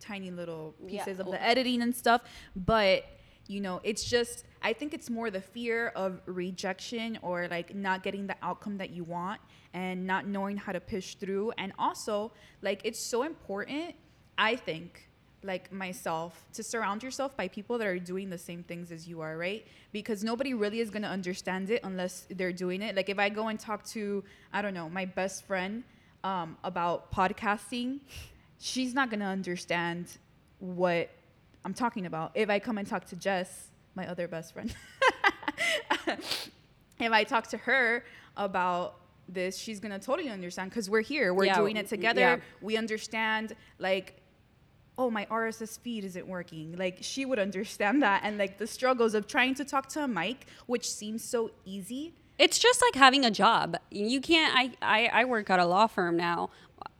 tiny 0.00 0.30
little 0.32 0.74
Yeah. 0.84 1.04
pieces 1.04 1.20
of 1.20 1.26
the 1.30 1.40
editing 1.40 1.80
and 1.80 1.94
stuff. 1.94 2.22
But, 2.56 3.04
you 3.46 3.60
know, 3.60 3.80
it's 3.84 4.02
just, 4.02 4.44
I 4.62 4.72
think 4.72 4.94
it's 4.94 5.10
more 5.10 5.30
the 5.30 5.40
fear 5.40 5.88
of 5.94 6.20
rejection 6.26 7.18
or 7.22 7.48
like 7.48 7.74
not 7.74 8.02
getting 8.02 8.26
the 8.26 8.36
outcome 8.42 8.78
that 8.78 8.90
you 8.90 9.04
want 9.04 9.40
and 9.74 10.06
not 10.06 10.26
knowing 10.26 10.56
how 10.56 10.72
to 10.72 10.80
push 10.80 11.14
through. 11.14 11.52
And 11.58 11.72
also, 11.78 12.32
like, 12.62 12.80
it's 12.84 12.98
so 12.98 13.24
important, 13.24 13.94
I 14.38 14.56
think, 14.56 15.08
like 15.42 15.70
myself 15.70 16.44
to 16.54 16.62
surround 16.62 17.02
yourself 17.02 17.36
by 17.36 17.48
people 17.48 17.78
that 17.78 17.86
are 17.86 17.98
doing 17.98 18.30
the 18.30 18.38
same 18.38 18.62
things 18.62 18.90
as 18.90 19.06
you 19.06 19.20
are 19.20 19.36
right? 19.36 19.66
Because 19.92 20.24
nobody 20.24 20.54
really 20.54 20.80
is 20.80 20.90
to 21.02 21.08
understand 21.08 21.70
it 21.70 21.82
unless 21.84 22.26
they're 22.30 22.52
doing 22.52 22.82
it. 22.82 22.96
Like 22.96 23.08
if 23.08 23.18
i 23.18 23.28
go 23.28 23.48
and 23.48 23.58
talk 23.58 23.84
to 23.86 24.24
i 24.52 24.60
don't 24.60 24.74
know 24.74 24.88
my 24.88 25.04
best 25.04 25.44
friend 25.44 25.84
um, 26.24 26.56
about 26.64 27.12
podcasting 27.12 28.00
she's 28.58 28.94
not 28.94 29.10
to 29.20 29.26
understand 29.26 30.18
what 30.58 31.10
i'm 31.64 31.74
talking 31.74 32.06
about. 32.06 32.32
If 32.34 32.50
i 32.50 32.58
come 32.58 32.78
and 32.78 32.86
talk 32.86 33.04
to 33.06 33.16
jess 33.16 33.70
my 33.96 34.06
other 34.08 34.28
best 34.28 34.52
friend 34.52 34.74
if 36.06 37.12
i 37.12 37.24
talk 37.24 37.46
to 37.48 37.56
her 37.56 38.04
about 38.36 38.96
this 39.28 39.56
she's 39.58 39.80
going 39.80 39.92
to 39.92 39.98
totally 39.98 40.28
understand 40.28 40.70
because 40.70 40.88
we're 40.88 41.00
here 41.00 41.34
we're 41.34 41.46
Yeah, 41.46 41.56
doing 41.56 41.76
it 41.76 41.88
together 41.88 42.20
yeah. 42.20 42.36
we 42.60 42.76
understand 42.76 43.54
like 43.78 44.20
oh 44.98 45.10
my 45.10 45.26
rss 45.26 45.78
feed 45.80 46.04
isn't 46.04 46.26
working 46.28 46.76
like 46.76 46.98
she 47.00 47.24
would 47.24 47.38
understand 47.38 48.02
that 48.02 48.20
and 48.24 48.38
like 48.38 48.58
the 48.58 48.66
struggles 48.66 49.14
of 49.14 49.26
trying 49.26 49.54
to 49.56 49.64
talk 49.64 49.88
to 49.88 50.04
a 50.04 50.08
mic 50.08 50.46
which 50.66 50.88
seems 50.88 51.24
so 51.24 51.50
easy 51.64 52.14
it's 52.38 52.58
just 52.58 52.82
like 52.82 52.94
having 52.94 53.24
a 53.24 53.30
job. 53.30 53.78
You 53.90 54.20
can't. 54.20 54.54
I, 54.54 54.72
I 54.82 55.20
I 55.22 55.24
work 55.24 55.48
at 55.48 55.58
a 55.58 55.64
law 55.64 55.86
firm 55.86 56.18
now, 56.18 56.50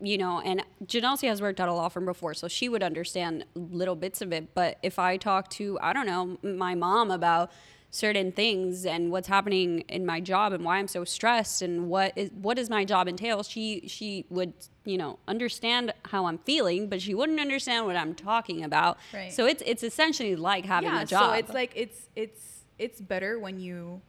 you 0.00 0.18
know, 0.18 0.40
and 0.40 0.62
Janelle 0.85 1.20
has 1.26 1.40
worked 1.40 1.61
at 1.61 1.68
a 1.68 1.72
law 1.72 1.88
firm 1.88 2.04
before, 2.04 2.35
so 2.35 2.48
she 2.48 2.68
would 2.68 2.82
understand 2.82 3.44
little 3.54 3.96
bits 3.96 4.20
of 4.20 4.32
it. 4.32 4.54
But 4.54 4.78
if 4.82 4.98
I 4.98 5.16
talk 5.16 5.48
to 5.50 5.78
I 5.80 5.92
don't 5.92 6.06
know 6.06 6.38
my 6.42 6.74
mom 6.74 7.11
about 7.11 7.50
certain 7.90 8.30
things 8.30 8.85
and 8.85 9.11
what's 9.11 9.28
happening 9.28 9.80
in 9.88 10.04
my 10.04 10.20
job 10.20 10.52
and 10.52 10.64
why 10.64 10.76
I'm 10.76 10.88
so 10.88 11.04
stressed 11.04 11.62
and 11.62 11.88
what 11.88 12.12
is 12.16 12.30
what 12.32 12.56
does 12.56 12.68
my 12.68 12.85
job 12.85 13.09
entail, 13.09 13.42
she 13.42 13.85
she 13.87 14.26
would 14.28 14.52
you 14.85 14.98
know 14.98 15.18
understand 15.26 15.94
how 16.06 16.26
I'm 16.26 16.38
feeling, 16.38 16.88
but 16.88 17.00
she 17.00 17.14
wouldn't 17.14 17.40
understand 17.40 17.87
what 17.87 17.96
I'm 17.96 18.14
talking 18.14 18.64
about. 18.64 18.98
Right. 19.14 19.32
So 19.32 19.46
it's 19.46 19.62
it's 19.64 19.82
essentially 19.82 20.37
like 20.37 20.66
having 20.66 20.90
yeah 20.90 21.02
a 21.02 21.06
job. 21.06 21.30
so 21.30 21.38
it's 21.38 21.54
like 21.54 21.72
it's 21.74 22.09
it's 22.14 22.64
it's 22.78 23.00
better 23.00 23.38
when 23.38 23.59
you 23.61 24.02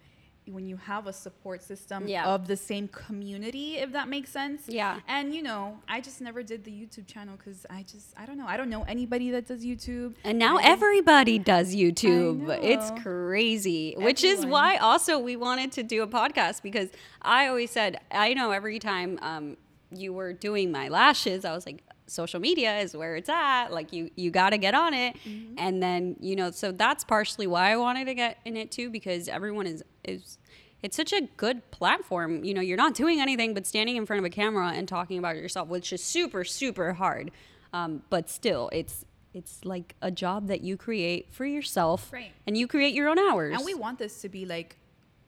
when 0.48 0.66
you 0.66 0.78
have 0.78 1.08
a 1.08 1.14
support 1.14 1.62
system 1.62 2.08
Yeah. 2.08 2.26
of 2.34 2.48
the 2.48 2.56
same 2.58 2.88
community 2.88 3.78
if 3.78 3.92
that 3.92 4.08
makes 4.08 4.30
sense 4.32 4.64
Yeah. 4.68 5.00
and 5.08 5.34
you 5.36 5.42
know 5.44 5.80
i 5.88 6.00
just 6.02 6.22
never 6.22 6.42
did 6.44 6.64
the 6.64 6.72
youtube 6.72 7.08
channel 7.08 7.36
because 7.38 7.66
i 7.70 7.84
just 7.84 8.14
i 8.18 8.26
don't 8.26 8.38
know 8.38 8.48
i 8.48 8.56
don't 8.58 8.70
know 8.70 8.84
anybody 8.84 9.32
that 9.32 9.46
does 9.48 9.66
youtube 9.66 10.16
And 10.24 10.40
now 10.40 10.58
I 10.58 10.62
everybody 10.64 11.38
does 11.40 11.76
YouTube. 11.76 12.58
It's 12.64 12.90
crazy, 13.04 13.96
which 13.98 14.24
is 14.24 14.46
why 14.46 14.78
also 14.78 15.20
we 15.20 15.36
wanted 15.36 15.72
to 15.74 15.84
do 15.84 16.02
a 16.04 16.08
podcast 16.08 16.62
because 16.62 16.90
I 17.22 17.48
always 17.48 17.72
said, 17.72 18.00
I 18.12 18.34
know 18.34 18.52
every 18.52 18.80
time 18.80 19.20
um, 19.22 19.58
you 19.92 20.14
were 20.14 20.34
doing 20.34 20.72
my 20.72 20.88
lashes, 20.90 21.46
I 21.46 21.54
was 21.54 21.66
like, 21.66 21.84
social 22.08 22.40
media 22.40 22.80
is 22.80 22.96
where 22.96 23.16
it's 23.18 23.30
at. 23.30 23.68
Like 23.70 23.92
you, 23.92 24.10
you 24.16 24.32
got 24.32 24.52
to 24.52 24.58
get 24.58 24.74
on 24.74 24.94
it. 24.94 25.16
Mm-hmm. 25.26 25.56
And 25.58 25.84
then, 25.84 26.16
you 26.22 26.36
know, 26.36 26.52
so 26.52 26.72
that's 26.72 27.04
partially 27.04 27.48
why 27.48 27.72
I 27.72 27.78
wanted 27.78 28.06
to 28.06 28.14
get 28.14 28.38
in 28.46 28.56
it 28.56 28.72
too, 28.72 28.90
because 28.90 29.28
everyone 29.28 29.68
is, 29.68 29.84
is, 30.08 30.38
it's 30.84 30.96
such 30.96 31.14
a 31.14 31.22
good 31.38 31.70
platform. 31.72 32.44
You 32.44 32.54
know, 32.54 32.62
you're 32.62 32.78
not 32.78 32.94
doing 32.94 33.20
anything 33.22 33.54
but 33.54 33.66
standing 33.66 33.96
in 33.96 34.06
front 34.06 34.20
of 34.20 34.26
a 34.26 34.30
camera 34.30 34.70
and 34.70 34.88
talking 34.88 35.18
about 35.18 35.36
yourself, 35.36 35.68
which 35.68 35.92
is 35.94 36.04
super, 36.04 36.44
super 36.44 36.94
hard. 36.94 37.32
Um, 37.74 38.04
but 38.10 38.30
still, 38.30 38.70
it's 38.72 39.06
it's 39.34 39.64
like 39.66 39.96
a 40.02 40.10
job 40.10 40.48
that 40.48 40.62
you 40.62 40.78
create 40.78 41.32
for 41.32 41.46
yourself, 41.46 42.12
Right. 42.12 42.32
And 42.48 42.58
you 42.58 42.66
create 42.68 42.96
your 42.96 43.08
own 43.10 43.20
hours. 43.20 43.56
and 43.56 43.64
we 43.66 43.76
want 43.76 44.00
this 44.00 44.22
to 44.22 44.30
be 44.30 44.46
like 44.46 44.78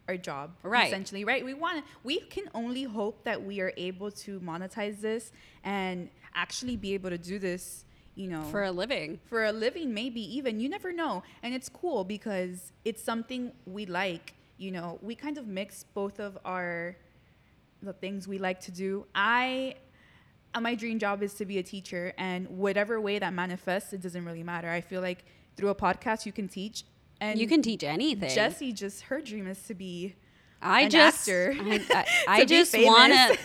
our 0.07 0.17
job, 0.17 0.51
Right. 0.63 0.87
Essentially, 0.87 1.23
right? 1.25 1.43
We 1.45 1.53
want 1.53 1.83
we 2.03 2.19
can 2.21 2.45
only 2.55 2.83
hope 2.83 3.23
that 3.25 3.43
we 3.43 3.59
are 3.59 3.73
able 3.77 4.09
to 4.11 4.39
monetize 4.39 5.01
this 5.01 5.31
and 5.63 6.09
actually 6.33 6.75
be 6.77 6.93
able 6.95 7.09
to 7.11 7.17
do 7.17 7.37
this. 7.39 7.85
You 8.15 8.27
know, 8.29 8.43
For 8.43 8.63
a 8.63 8.71
living. 8.71 9.19
for 9.29 9.45
a 9.45 9.51
living 9.51 9.93
maybe 9.93 10.19
even 10.37 10.59
you 10.59 10.67
never 10.67 10.91
know 10.91 11.23
and 11.43 11.53
it's 11.53 11.69
cool 11.69 12.03
because 12.03 12.73
it's 12.83 13.01
something 13.01 13.53
we 13.65 13.85
like 13.85 14.33
you 14.59 14.71
know 14.71 14.99
we 15.01 15.15
kind 15.15 15.37
of 15.37 15.47
mix 15.47 15.85
both 15.93 16.19
of 16.19 16.37
our 16.45 16.95
the 17.81 17.93
things 17.93 18.27
we 18.27 18.37
like 18.37 18.59
to 18.59 18.71
do 18.71 19.05
i 19.15 19.73
uh, 20.53 20.59
my 20.59 20.75
dream 20.75 20.99
job 20.99 21.23
is 21.23 21.33
to 21.33 21.45
be 21.45 21.57
a 21.57 21.63
teacher 21.63 22.13
and 22.17 22.47
whatever 22.49 22.99
way 22.99 23.17
that 23.17 23.33
manifests 23.33 23.93
it 23.93 24.01
doesn't 24.01 24.25
really 24.25 24.43
matter 24.43 24.69
i 24.69 24.81
feel 24.81 25.01
like 25.01 25.23
through 25.55 25.69
a 25.69 25.75
podcast 25.75 26.25
you 26.25 26.31
can 26.31 26.47
teach 26.47 26.83
and 27.21 27.39
you 27.39 27.47
can 27.47 27.61
teach 27.61 27.83
anything. 27.83 28.29
jesse 28.29 28.73
just 28.73 29.03
her 29.03 29.21
dream 29.21 29.47
is 29.47 29.61
to 29.63 29.73
be 29.73 30.15
I 30.61 30.81
an 30.81 30.89
just, 30.89 31.21
actor. 31.21 31.55
I, 31.57 31.85
I, 31.93 32.05
I 32.41 32.45
just 32.45 32.77
want 32.77 33.13
to. 33.13 33.37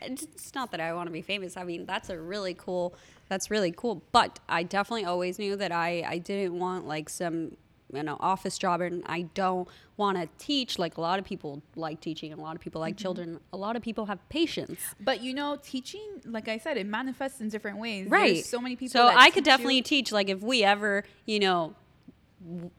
It's 0.00 0.54
not 0.54 0.70
that 0.70 0.80
I 0.80 0.94
want 0.94 1.06
to 1.06 1.12
be 1.12 1.20
famous. 1.20 1.58
I 1.58 1.64
mean, 1.64 1.84
that's 1.84 2.08
a 2.08 2.18
really 2.18 2.54
cool. 2.54 2.94
That's 3.28 3.50
really 3.50 3.72
cool. 3.72 4.02
But 4.12 4.40
I 4.48 4.62
definitely 4.62 5.04
always 5.04 5.38
knew 5.38 5.54
that 5.56 5.70
I 5.70 6.02
I 6.06 6.16
didn't 6.16 6.58
want 6.58 6.86
like 6.86 7.08
some 7.08 7.56
you 7.92 8.02
know 8.02 8.16
office 8.20 8.56
job, 8.58 8.80
and 8.80 9.02
I 9.06 9.22
don't 9.34 9.68
want 9.96 10.16
to 10.18 10.28
teach 10.38 10.78
like 10.78 10.96
a 10.96 11.00
lot 11.00 11.18
of 11.18 11.24
people 11.24 11.62
like 11.76 12.00
teaching. 12.00 12.32
And 12.32 12.40
a 12.40 12.44
lot 12.44 12.56
of 12.56 12.62
people 12.62 12.80
like 12.80 12.94
Mm-hmm. 12.96 13.02
children. 13.02 13.40
A 13.52 13.56
lot 13.56 13.76
of 13.76 13.82
people 13.82 14.06
have 14.06 14.18
patience. 14.28 14.80
but 15.00 15.22
you 15.22 15.32
know 15.34 15.58
teaching 15.62 16.00
like 16.24 16.48
i 16.48 16.56
said 16.58 16.76
it 16.76 16.86
manifests 16.86 17.40
in 17.40 17.48
different 17.48 17.78
ways 17.78 18.08
Right. 18.08 18.34
There's 18.34 18.46
so 18.46 18.60
many 18.60 18.76
people 18.76 18.92
So 18.92 19.06
I 19.08 19.30
could 19.30 19.34
teach 19.34 19.36
you- 19.36 19.42
definitely 19.44 19.82
teach. 19.82 20.12
Like 20.12 20.28
if 20.28 20.40
we 20.42 20.64
ever, 20.64 21.04
you 21.26 21.38
know, 21.40 21.74
w- 22.44 22.70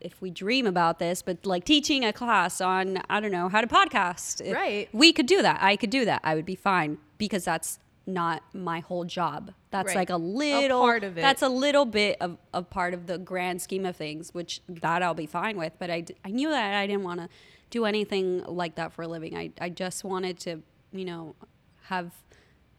if 0.00 0.20
we 0.20 0.30
dream 0.30 0.66
about 0.66 0.98
this, 0.98 1.22
but 1.22 1.46
like 1.46 1.64
teaching 1.64 2.04
a 2.04 2.12
class 2.12 2.60
on, 2.60 2.98
I 3.08 3.20
don't 3.20 3.30
know, 3.30 3.48
how 3.48 3.60
to 3.60 3.68
podcast. 3.68 4.52
Right. 4.52 4.88
We 4.92 5.12
could 5.12 5.26
do 5.26 5.42
that. 5.42 5.58
I 5.62 5.76
could 5.76 5.90
do 5.90 6.04
that. 6.04 6.20
I 6.24 6.34
would 6.34 6.44
be 6.46 6.56
fine 6.56 6.98
because 7.18 7.44
that's 7.44 7.78
not 8.12 8.42
my 8.54 8.80
whole 8.80 9.04
job. 9.04 9.52
That's 9.70 9.88
Right. 9.88 9.96
like 9.96 10.10
a 10.10 10.14
A 10.14 10.16
little 10.16 10.80
part 10.80 11.02
of 11.04 11.16
it. 11.18 11.20
That's 11.22 11.42
a 11.42 11.48
little 11.48 11.84
bit 11.84 12.16
of 12.20 12.36
a 12.52 12.62
part 12.62 12.94
of 12.94 13.06
the 13.06 13.18
grand 13.18 13.62
scheme 13.62 13.86
of 13.86 13.96
things, 13.96 14.32
which 14.34 14.60
that 14.68 15.02
I'll 15.02 15.14
be 15.14 15.26
fine 15.26 15.56
with. 15.56 15.72
But 15.78 15.90
I, 15.90 16.00
d- 16.02 16.14
I 16.24 16.30
knew 16.30 16.50
that 16.50 16.74
I 16.74 16.86
didn't 16.86 17.04
want 17.04 17.20
to 17.20 17.28
do 17.70 17.84
anything 17.84 18.44
like 18.44 18.74
that 18.74 18.92
for 18.92 19.02
a 19.02 19.08
living. 19.08 19.36
I, 19.36 19.50
I 19.60 19.68
just 19.70 20.04
wanted 20.04 20.38
to, 20.40 20.62
you 20.92 21.04
know, 21.04 21.34
have 21.84 22.12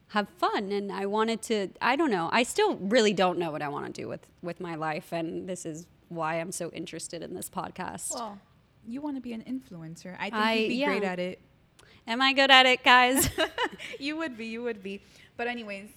have 0.09 0.29
fun 0.29 0.71
and 0.71 0.91
I 0.91 1.07
wanted 1.07 1.41
to 1.43 1.69
I 1.81 1.95
don't 1.95 2.11
know. 2.11 2.29
I 2.31 2.43
still 2.43 2.75
really 2.75 3.13
don't 3.13 3.39
know 3.39 3.49
what 3.51 3.63
I 3.63 3.67
want 3.69 3.87
to 3.87 3.91
do 4.01 4.07
with 4.07 4.27
with 4.43 4.59
my 4.59 4.75
life 4.75 5.11
and 5.11 5.49
this 5.49 5.65
is 5.65 5.87
why 6.09 6.35
I'm 6.35 6.51
so 6.51 6.69
interested 6.71 7.23
in 7.23 7.33
this 7.33 7.49
podcast. 7.49 8.13
well 8.13 8.37
you 8.85 9.01
want 9.01 9.15
to 9.15 9.21
be 9.21 9.31
an 9.33 9.41
influencer 9.43 10.13
i 10.19 10.23
think 10.23 10.33
I- 10.35 10.53
you'd 10.55 10.67
be 10.67 10.85
great 10.85 11.03
at 11.03 11.17
it 11.19 11.39
Am 12.05 12.21
I 12.21 12.33
good 12.33 12.51
at 12.51 12.65
it, 12.65 12.83
guys? 12.83 13.29
you 13.97 14.17
would 14.17 14.35
be, 14.37 14.47
you 14.47 14.61
would 14.61 14.83
be. 14.83 15.01
But 15.35 15.47
anyways, 15.47 15.89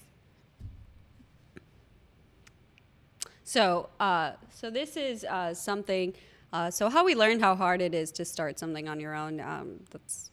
so, 3.44 3.88
uh, 4.00 4.32
so 4.50 4.70
this 4.70 4.96
is 4.96 5.24
uh, 5.24 5.54
something. 5.54 6.14
Uh, 6.52 6.70
so, 6.70 6.88
how 6.88 7.04
we 7.04 7.14
learned 7.14 7.40
how 7.40 7.54
hard 7.54 7.80
it 7.80 7.94
is 7.94 8.10
to 8.12 8.24
start 8.24 8.58
something 8.58 8.88
on 8.88 8.98
your 8.98 9.14
own. 9.14 9.40
Um, 9.40 9.80
that's 9.90 10.30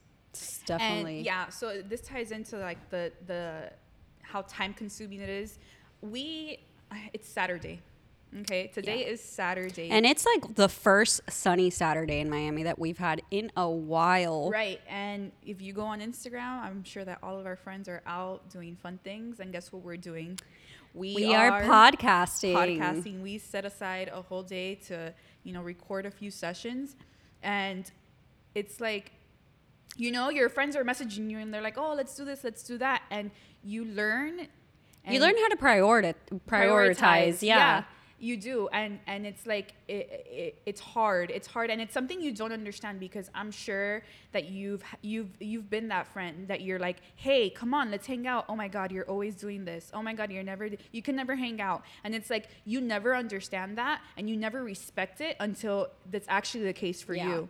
definitely 0.66 1.18
and 1.18 1.26
yeah, 1.26 1.50
so 1.50 1.82
this 1.82 2.02
ties 2.02 2.32
into 2.32 2.58
like 2.58 2.90
the 2.90 3.12
the 3.28 3.72
how 4.22 4.42
time 4.44 4.74
consuming 4.74 5.20
it 5.20 5.30
is. 5.30 5.60
We 6.02 6.60
it's 7.14 7.30
Saturday. 7.30 7.82
Okay, 8.42 8.68
today 8.68 9.02
Yeah. 9.02 9.12
is 9.14 9.22
Saturday. 9.22 9.90
And 9.90 10.06
it's 10.06 10.26
like 10.26 10.56
the 10.56 10.68
first 10.68 11.22
sunny 11.30 11.70
Saturday 11.70 12.20
in 12.20 12.30
Miami 12.30 12.64
that 12.64 12.80
we've 12.80 12.98
had 12.98 13.22
in 13.30 13.52
a 13.56 13.70
while. 13.70 14.50
Right. 14.50 14.82
And 14.90 15.32
if 15.46 15.62
you 15.62 15.74
go 15.74 15.84
on 15.84 16.00
Instagram, 16.02 16.64
I'm 16.64 16.84
sure 16.84 17.06
that 17.06 17.20
all 17.22 17.40
of 17.40 17.46
our 17.46 17.56
friends 17.56 17.88
are 17.88 18.02
out 18.08 18.50
doing 18.50 18.76
fun 18.76 19.00
things. 19.04 19.40
And 19.40 19.52
guess 19.52 19.72
what 19.72 19.84
we're 19.84 19.98
doing? 19.98 20.40
We 20.94 21.34
are 21.34 21.62
podcasting. 21.62 22.54
Podcasting. 22.54 23.22
We 23.22 23.38
set 23.38 23.66
aside 23.66 24.10
a 24.14 24.22
whole 24.22 24.44
day 24.44 24.76
to, 24.88 25.14
you 25.44 25.54
know, 25.54 25.62
record 25.62 26.06
a 26.06 26.12
few 26.12 26.32
sessions. 26.32 26.96
And 27.42 27.90
it's 28.56 28.80
like, 28.80 29.12
you 29.96 30.12
know, 30.12 30.30
your 30.30 30.50
friends 30.50 30.76
are 30.76 30.84
messaging 30.84 31.30
you 31.30 31.38
and 31.38 31.54
they're 31.54 31.62
like, 31.62 31.78
oh, 31.78 31.94
let's 31.94 32.16
do 32.16 32.26
this, 32.26 32.44
let's 32.44 32.64
do 32.64 32.78
that. 32.80 33.04
And 33.12 33.32
you 33.64 33.86
learn. 33.86 34.48
You 35.08 35.20
learn 35.20 35.36
how 35.36 35.50
to 35.50 35.58
prioritize. 35.58 36.16
Prioritize, 36.48 37.42
yeah. 37.42 37.84
You 38.24 38.38
do 38.38 38.70
and 38.80 39.00
and 39.06 39.26
it's 39.26 39.46
like 39.46 39.74
it, 39.88 40.06
it, 40.42 40.62
it's 40.66 40.80
hard. 40.96 41.28
It's 41.38 41.48
hard 41.56 41.70
and 41.72 41.80
it's 41.82 41.94
something 41.94 42.22
you 42.22 42.32
don't 42.42 42.54
understand 42.62 43.00
because 43.08 43.28
i'm 43.40 43.52
sure 43.52 44.02
that 44.32 44.46
you've 44.58 44.84
you've 45.02 45.32
you've 45.52 45.70
been 45.70 45.88
that 45.90 46.06
friend 46.14 46.48
that 46.48 46.62
you're 46.62 46.80
like 46.88 46.98
hey 47.26 47.50
come 47.50 47.74
on 47.74 47.92
let's 47.92 48.08
hang 48.08 48.26
out. 48.34 48.46
Oh 48.48 48.56
my 48.56 48.70
god 48.78 48.88
you're 48.94 49.10
always 49.16 49.36
doing 49.36 49.66
this. 49.72 49.84
Oh 49.94 50.02
my 50.08 50.14
god 50.14 50.32
you're 50.32 50.44
never 50.54 50.70
you 50.92 51.02
can 51.08 51.16
never 51.16 51.36
hang 51.36 51.60
out. 51.70 51.84
And 52.04 52.16
it's 52.18 52.30
like 52.30 52.46
you 52.66 52.80
never 52.82 53.16
understand 53.24 53.78
that 53.78 54.02
and 54.18 54.30
you 54.30 54.36
never 54.38 54.64
respect 54.64 55.20
it 55.22 55.36
until 55.40 55.90
that's 56.12 56.28
actually 56.30 56.64
the 56.72 56.78
case 56.86 57.02
for 57.02 57.16
Yeah. 57.16 57.28
you. 57.30 57.50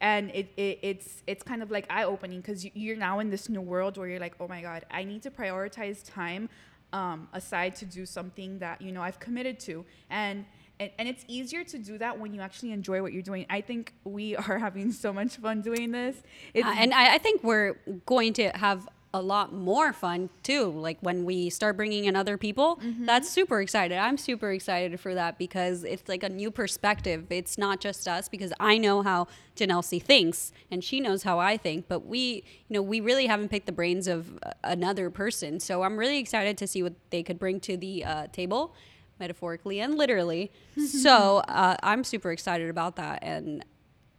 And 0.00 0.30
it, 0.40 0.46
it 0.56 0.78
it's 0.90 1.22
it's 1.26 1.42
kind 1.50 1.62
of 1.64 1.70
like 1.76 1.86
eye 1.88 2.04
opening 2.04 2.40
because 2.40 2.60
you're 2.82 2.96
now 3.08 3.20
in 3.22 3.30
this 3.30 3.48
new 3.48 3.60
world 3.60 3.96
where 3.98 4.08
you're 4.08 4.24
like, 4.28 4.34
oh 4.40 4.48
my 4.48 4.60
god, 4.68 4.84
I 4.90 5.04
need 5.04 5.22
to 5.22 5.30
prioritize 5.30 5.98
time 6.04 6.48
um, 6.92 7.28
aside 7.32 7.76
to 7.76 7.84
do 7.84 8.06
something 8.06 8.58
that 8.58 8.80
you 8.80 8.92
know 8.92 9.02
I've 9.02 9.18
committed 9.18 9.58
to, 9.60 9.84
and, 10.10 10.44
and 10.80 10.90
and 10.98 11.08
it's 11.08 11.24
easier 11.28 11.64
to 11.64 11.78
do 11.78 11.98
that 11.98 12.18
when 12.18 12.34
you 12.34 12.40
actually 12.40 12.72
enjoy 12.72 13.02
what 13.02 13.12
you're 13.12 13.22
doing. 13.22 13.46
I 13.50 13.60
think 13.60 13.94
we 14.04 14.36
are 14.48 14.58
having 14.58 14.92
so 14.92 15.12
much 15.12 15.36
fun 15.36 15.60
doing 15.60 15.92
this. 15.92 16.16
Uh, 16.54 16.74
and 16.78 16.92
I, 16.92 17.14
I 17.14 17.18
think 17.18 17.42
we're 17.42 17.76
going 18.06 18.32
to 18.34 18.50
have 18.50 18.88
a 19.14 19.20
lot 19.20 19.52
more 19.52 19.92
fun 19.92 20.30
too. 20.42 20.70
Like 20.70 20.98
when 21.00 21.24
we 21.24 21.50
start 21.50 21.76
bringing 21.76 22.06
in 22.06 22.16
other 22.16 22.38
people, 22.38 22.76
Mm-hmm. 22.82 23.04
that's 23.06 23.28
super 23.28 23.60
excited. 23.60 23.98
I'm 23.98 24.16
super 24.16 24.50
excited 24.52 24.98
for 24.98 25.14
that 25.14 25.36
because 25.38 25.84
it's 25.84 26.08
like 26.08 26.22
a 26.22 26.28
new 26.28 26.50
perspective. 26.50 27.26
It's 27.30 27.58
not 27.58 27.80
just 27.80 28.08
us 28.08 28.28
because 28.28 28.52
I 28.58 28.78
know 28.78 29.02
how 29.02 29.26
Janelle 29.56 29.84
thinks 30.02 30.52
and 30.70 30.82
she 30.82 30.98
knows 31.00 31.24
how 31.24 31.38
I 31.38 31.56
think, 31.58 31.86
but 31.88 32.06
we, 32.06 32.44
you 32.68 32.74
know, 32.74 32.82
we 32.82 33.00
really 33.00 33.26
haven't 33.26 33.50
picked 33.50 33.66
the 33.66 33.72
brains 33.72 34.08
of 34.08 34.38
uh, 34.42 34.52
another 34.64 35.10
person. 35.10 35.60
So 35.60 35.82
I'm 35.82 35.98
really 35.98 36.18
excited 36.18 36.56
to 36.58 36.66
see 36.66 36.82
what 36.82 36.94
they 37.10 37.22
could 37.22 37.38
bring 37.38 37.60
to 37.60 37.76
the 37.76 38.04
uh, 38.04 38.26
table 38.32 38.74
metaphorically 39.20 39.78
and 39.80 39.96
literally. 39.96 40.50
so 40.88 41.38
uh, 41.48 41.76
I'm 41.82 42.02
super 42.04 42.32
excited 42.32 42.70
about 42.70 42.96
that. 42.96 43.18
And 43.22 43.64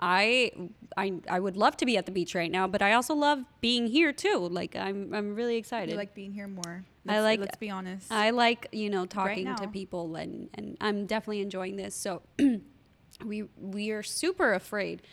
I, 0.06 0.52
I 0.98 1.13
I 1.30 1.39
would 1.39 1.56
love 1.56 1.78
to 1.78 1.86
be 1.86 1.96
at 1.96 2.06
the 2.06 2.12
beach 2.12 2.36
right 2.36 2.52
now, 2.52 2.68
but 2.68 2.82
I 2.82 2.94
also 2.94 3.13
love 3.16 3.39
being 3.62 3.88
here 3.88 4.12
too. 4.12 4.50
Like 4.52 4.76
I'm 4.76 5.13
I'm 5.13 5.34
really 5.34 5.56
excited. 5.56 5.92
you 5.92 5.98
like 5.98 6.13
being 6.13 6.34
here 6.34 6.48
more. 6.48 6.84
I 7.08 7.13
Let's- 7.20 7.24
like- 7.24 7.39
Let's 7.39 7.58
be 7.58 7.70
honest. 7.70 8.12
I 8.12 8.32
like 8.32 8.68
you 8.74 8.89
know 8.89 9.06
talking 9.06 9.56
to 9.56 9.68
people 9.70 10.16
and 10.18 10.50
and 10.56 10.78
I'm 10.82 11.06
definitely 11.06 11.42
enjoying 11.42 11.78
this. 11.78 11.96
So 11.96 12.22
we 13.26 13.44
we 13.58 13.92
are 13.92 14.04
super 14.04 14.54
afraid, 14.54 15.04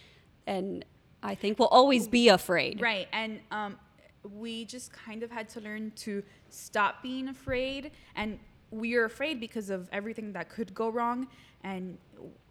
and 0.46 0.85
I 1.22 1.37
think 1.37 1.59
we'll 1.61 1.68
always 1.68 2.09
be 2.09 2.29
afraid. 2.29 2.81
Right. 2.81 3.07
And 3.12 3.40
um, 3.53 3.79
we 4.24 4.64
just 4.64 4.92
kind 4.92 5.22
of 5.22 5.31
had 5.31 5.48
to 5.50 5.61
learn 5.61 5.92
to 5.96 6.22
stop 6.48 7.03
being 7.03 7.29
afraid. 7.29 7.92
And 8.16 8.38
we 8.70 8.94
are 8.96 9.04
afraid 9.04 9.40
because 9.40 9.70
of 9.70 9.88
everything 9.92 10.33
that 10.33 10.48
could 10.48 10.74
go 10.74 10.88
wrong. 10.88 11.28
And 11.62 11.98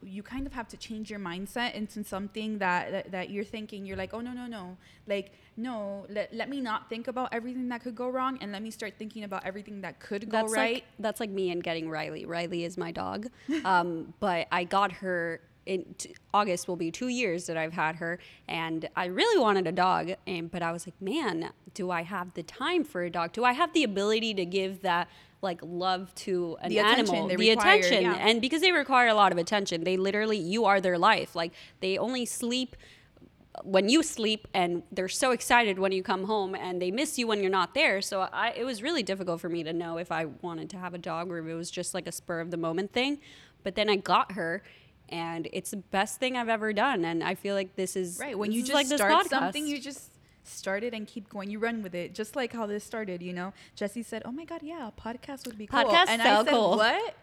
you 0.03 0.21
kind 0.21 0.45
of 0.45 0.53
have 0.53 0.67
to 0.67 0.77
change 0.77 1.10
your 1.10 1.19
mindset 1.19 1.73
into 1.73 2.03
something 2.03 2.60
that, 2.60 2.91
that, 2.91 3.12
that 3.12 3.29
you're 3.32 3.43
thinking, 3.43 3.86
you're 3.86 3.97
like, 3.97 4.13
oh, 4.13 4.21
no, 4.21 4.34
no, 4.34 4.45
no. 4.45 4.77
Like, 5.08 5.32
no, 5.58 6.05
let, 6.10 6.34
let 6.34 6.49
me 6.49 6.62
not 6.62 6.89
think 6.89 7.08
about 7.08 7.29
everything 7.34 7.69
that 7.69 7.82
could 7.82 7.95
go 7.95 8.10
wrong. 8.10 8.38
And 8.41 8.51
let 8.51 8.62
me 8.62 8.71
start 8.71 8.93
thinking 8.97 9.23
about 9.23 9.45
everything 9.45 9.82
that 9.82 9.99
could 9.99 10.29
go 10.29 10.38
That's 10.38 10.53
right. 10.53 10.73
like 10.75 10.84
that's 10.99 11.19
like 11.19 11.29
me 11.29 11.51
and 11.51 11.63
getting 11.63 11.89
Riley. 11.89 12.25
Riley 12.25 12.63
is 12.63 12.77
my 12.77 12.91
dog, 12.91 13.27
um, 13.65 14.13
but 14.19 14.47
I 14.51 14.63
got 14.63 14.91
her 14.93 15.41
in 15.65 15.95
t- 15.97 16.15
August. 16.34 16.67
Will 16.67 16.77
be 16.77 16.91
two 16.91 17.10
years 17.10 17.45
that 17.47 17.58
I've 17.58 17.73
had 17.73 17.97
her, 17.97 18.19
and 18.47 18.88
I 18.95 19.05
really 19.05 19.39
wanted 19.39 19.67
a 19.67 19.71
dog. 19.71 20.13
And 20.25 20.49
but 20.49 20.62
I 20.62 20.71
was 20.71 20.88
like, 20.88 20.99
man, 21.01 21.51
do 21.73 21.91
I 21.91 22.03
have 22.03 22.34
the 22.36 22.43
time 22.43 22.84
for 22.84 23.03
a 23.03 23.10
dog? 23.10 23.34
Do 23.34 23.43
I 23.43 23.53
have 23.53 23.73
the 23.73 23.84
ability 23.84 24.34
to 24.36 24.45
give 24.45 24.82
that 24.82 25.10
like 25.41 25.60
love 25.63 26.13
to 26.15 26.58
an 26.62 26.69
The 26.69 26.80
animal? 26.80 27.28
the 27.28 27.38
require, 27.38 27.78
attention, 27.78 28.04
yeah. 28.04 28.15
and 28.15 28.41
because 28.41 28.62
they 28.62 28.71
require 28.71 29.08
a 29.08 29.13
lot 29.13 29.32
of 29.32 29.38
attention, 29.38 29.84
they 29.84 29.97
literally 29.97 30.38
you 30.38 30.65
are 30.65 30.82
their 30.82 30.97
life. 30.97 31.36
Like 31.36 31.54
they 31.80 31.97
only 31.97 32.25
sleep 32.25 32.75
when 33.63 33.89
you 33.89 34.04
sleep 34.04 34.47
and 34.54 34.84
they're 34.91 35.08
so 35.10 35.32
excited 35.32 35.80
when 35.80 35.91
you 35.91 36.04
come 36.04 36.25
home 36.25 36.56
and 36.56 36.82
they 36.82 36.91
miss 36.91 37.17
you 37.17 37.28
when 37.28 37.41
you're 37.41 37.52
not 37.52 37.73
there 37.73 38.02
so 38.02 38.21
I, 38.21 38.54
it 38.56 38.63
was 38.63 38.82
really 38.82 39.04
difficult 39.04 39.41
for 39.41 39.49
me 39.49 39.63
to 39.63 39.73
know 39.73 39.97
if 39.97 40.12
i 40.12 40.25
wanted 40.25 40.69
to 40.69 40.78
have 40.78 40.93
a 40.93 40.97
dog 40.97 41.30
or 41.30 41.39
if 41.39 41.45
it 41.45 41.56
was 41.56 41.69
just 41.69 41.93
like 41.93 42.08
a 42.08 42.12
spur 42.12 42.39
of 42.39 42.52
the 42.52 42.58
moment 42.58 42.93
thing 42.93 43.19
but 43.63 43.75
then 43.75 43.89
i 43.89 43.97
got 43.97 44.34
her 44.34 44.63
and 45.10 45.49
it's 45.52 45.71
the 45.71 45.78
best 45.78 46.19
thing 46.19 46.38
i've 46.38 46.47
ever 46.47 46.71
done 46.71 47.04
and 47.04 47.21
i 47.23 47.36
feel 47.36 47.56
like 47.56 47.75
this 47.75 47.95
is 47.95 48.19
Right. 48.19 48.38
When 48.38 48.52
you 48.52 48.62
just 48.62 48.73
like 48.73 48.86
start 48.86 49.28
something, 49.28 49.67
you 49.67 49.82
just 49.82 50.12
start 50.49 50.83
it 50.83 50.93
and 50.93 51.07
keep 51.07 51.29
going. 51.29 51.49
You 51.49 51.59
run 51.59 51.81
with 51.83 51.95
it, 51.95 52.13
just 52.13 52.35
like 52.35 52.53
how 52.53 52.65
this 52.65 52.83
started. 52.83 53.21
You 53.21 53.33
know, 53.33 53.53
Jesse 53.75 54.03
said, 54.03 54.23
"Oh 54.25 54.31
my 54.31 54.45
God, 54.45 54.62
yeah, 54.63 54.89
a 54.89 54.91
podcast 54.91 55.45
would 55.47 55.57
be 55.57 55.67
cool." 55.67 55.79
Podcast 55.79 56.07
and 56.07 56.21
so 56.21 56.29
I 56.29 56.43
said, 56.43 56.51
cool. 56.51 56.77
"What? 56.77 57.15